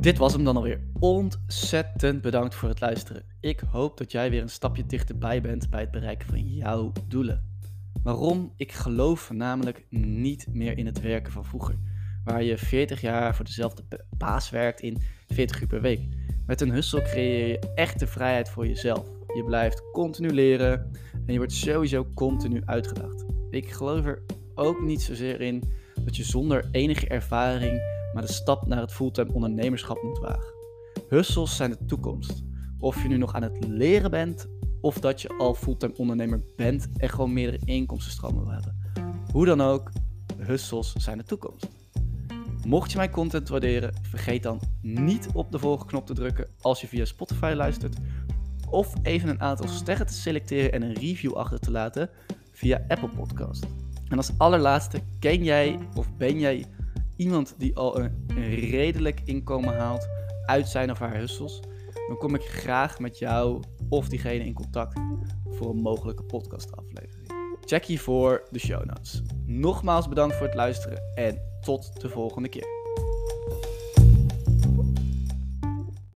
Dit 0.00 0.18
was 0.18 0.32
hem 0.32 0.44
dan 0.44 0.56
alweer. 0.56 0.90
Ontzettend 0.98 2.22
bedankt 2.22 2.54
voor 2.54 2.68
het 2.68 2.80
luisteren. 2.80 3.24
Ik 3.40 3.60
hoop 3.60 3.96
dat 3.96 4.12
jij 4.12 4.30
weer 4.30 4.42
een 4.42 4.48
stapje 4.48 4.86
dichterbij 4.86 5.40
bent 5.40 5.70
bij 5.70 5.80
het 5.80 5.90
bereiken 5.90 6.28
van 6.28 6.54
jouw 6.54 6.92
doelen. 7.08 7.60
Waarom? 8.02 8.52
Ik 8.56 8.72
geloof 8.72 9.30
namelijk 9.30 9.86
niet 9.90 10.46
meer 10.54 10.78
in 10.78 10.86
het 10.86 11.00
werken 11.00 11.32
van 11.32 11.44
vroeger. 11.44 11.78
Waar 12.28 12.42
je 12.42 12.58
40 12.58 13.00
jaar 13.00 13.34
voor 13.34 13.44
dezelfde 13.44 13.82
baas 14.16 14.50
werkt 14.50 14.80
in 14.80 14.98
40 15.26 15.60
uur 15.60 15.66
per 15.66 15.80
week. 15.80 16.00
Met 16.46 16.60
een 16.60 16.70
hustle 16.70 17.02
creëer 17.02 17.48
je 17.48 17.72
echte 17.74 18.06
vrijheid 18.06 18.48
voor 18.48 18.66
jezelf. 18.66 19.06
Je 19.34 19.44
blijft 19.44 19.90
continu 19.92 20.30
leren 20.30 20.90
en 21.26 21.32
je 21.32 21.36
wordt 21.36 21.52
sowieso 21.52 22.06
continu 22.14 22.62
uitgedaagd. 22.64 23.24
Ik 23.50 23.72
geloof 23.72 24.04
er 24.04 24.22
ook 24.54 24.80
niet 24.80 25.02
zozeer 25.02 25.40
in 25.40 25.62
dat 26.04 26.16
je 26.16 26.24
zonder 26.24 26.68
enige 26.70 27.08
ervaring 27.08 27.80
maar 28.12 28.22
de 28.22 28.32
stap 28.32 28.66
naar 28.66 28.80
het 28.80 28.92
fulltime 28.92 29.32
ondernemerschap 29.32 30.02
moet 30.02 30.18
wagen. 30.18 30.54
Hustles 31.08 31.56
zijn 31.56 31.70
de 31.70 31.84
toekomst. 31.84 32.42
Of 32.78 33.02
je 33.02 33.08
nu 33.08 33.16
nog 33.16 33.34
aan 33.34 33.42
het 33.42 33.66
leren 33.68 34.10
bent 34.10 34.48
of 34.80 35.00
dat 35.00 35.22
je 35.22 35.28
al 35.28 35.54
fulltime 35.54 35.96
ondernemer 35.96 36.42
bent 36.56 36.88
en 36.96 37.08
gewoon 37.08 37.32
meerdere 37.32 37.62
inkomstenstromen 37.64 38.42
wil 38.42 38.52
hebben. 38.52 38.76
Hoe 39.32 39.46
dan 39.46 39.60
ook, 39.60 39.90
hustles 40.36 40.92
zijn 40.92 41.18
de 41.18 41.24
toekomst. 41.24 41.77
Mocht 42.68 42.90
je 42.90 42.96
mijn 42.96 43.10
content 43.10 43.48
waarderen, 43.48 43.94
vergeet 44.02 44.42
dan 44.42 44.60
niet 44.82 45.28
op 45.32 45.52
de 45.52 45.58
volgknop 45.58 46.06
te 46.06 46.14
drukken 46.14 46.48
als 46.60 46.80
je 46.80 46.86
via 46.86 47.04
Spotify 47.04 47.52
luistert 47.56 47.96
of 48.70 48.92
even 49.02 49.28
een 49.28 49.40
aantal 49.40 49.68
sterren 49.68 50.06
te 50.06 50.12
selecteren 50.12 50.72
en 50.72 50.82
een 50.82 50.94
review 50.94 51.32
achter 51.32 51.60
te 51.60 51.70
laten 51.70 52.10
via 52.52 52.84
Apple 52.88 53.08
Podcast. 53.08 53.66
En 54.08 54.16
als 54.16 54.32
allerlaatste, 54.38 55.00
ken 55.18 55.44
jij 55.44 55.78
of 55.94 56.16
ben 56.16 56.38
jij 56.38 56.64
iemand 57.16 57.54
die 57.58 57.76
al 57.76 57.98
een, 57.98 58.26
redelijk 58.48 59.20
inkomen 59.24 59.76
haalt 59.78 60.08
uit 60.46 60.68
zijn 60.68 60.90
of 60.90 60.98
haar 60.98 61.16
hustles? 61.16 61.60
Dan 62.08 62.16
kom 62.16 62.34
ik 62.34 62.42
graag 62.42 62.98
met 62.98 63.18
jou 63.18 63.62
of 63.88 64.08
diegene 64.08 64.44
in 64.44 64.54
contact 64.54 65.00
voor 65.50 65.70
een 65.70 65.82
mogelijke 65.82 66.22
podcastaflevering. 66.22 67.17
Check 67.68 67.84
hiervoor 67.84 68.42
de 68.50 68.58
show 68.58 68.84
notes. 68.84 69.22
Nogmaals 69.46 70.08
bedankt 70.08 70.36
voor 70.36 70.46
het 70.46 70.54
luisteren 70.54 71.02
en 71.14 71.40
tot 71.60 72.00
de 72.00 72.08
volgende 72.08 72.48
keer. 72.48 72.77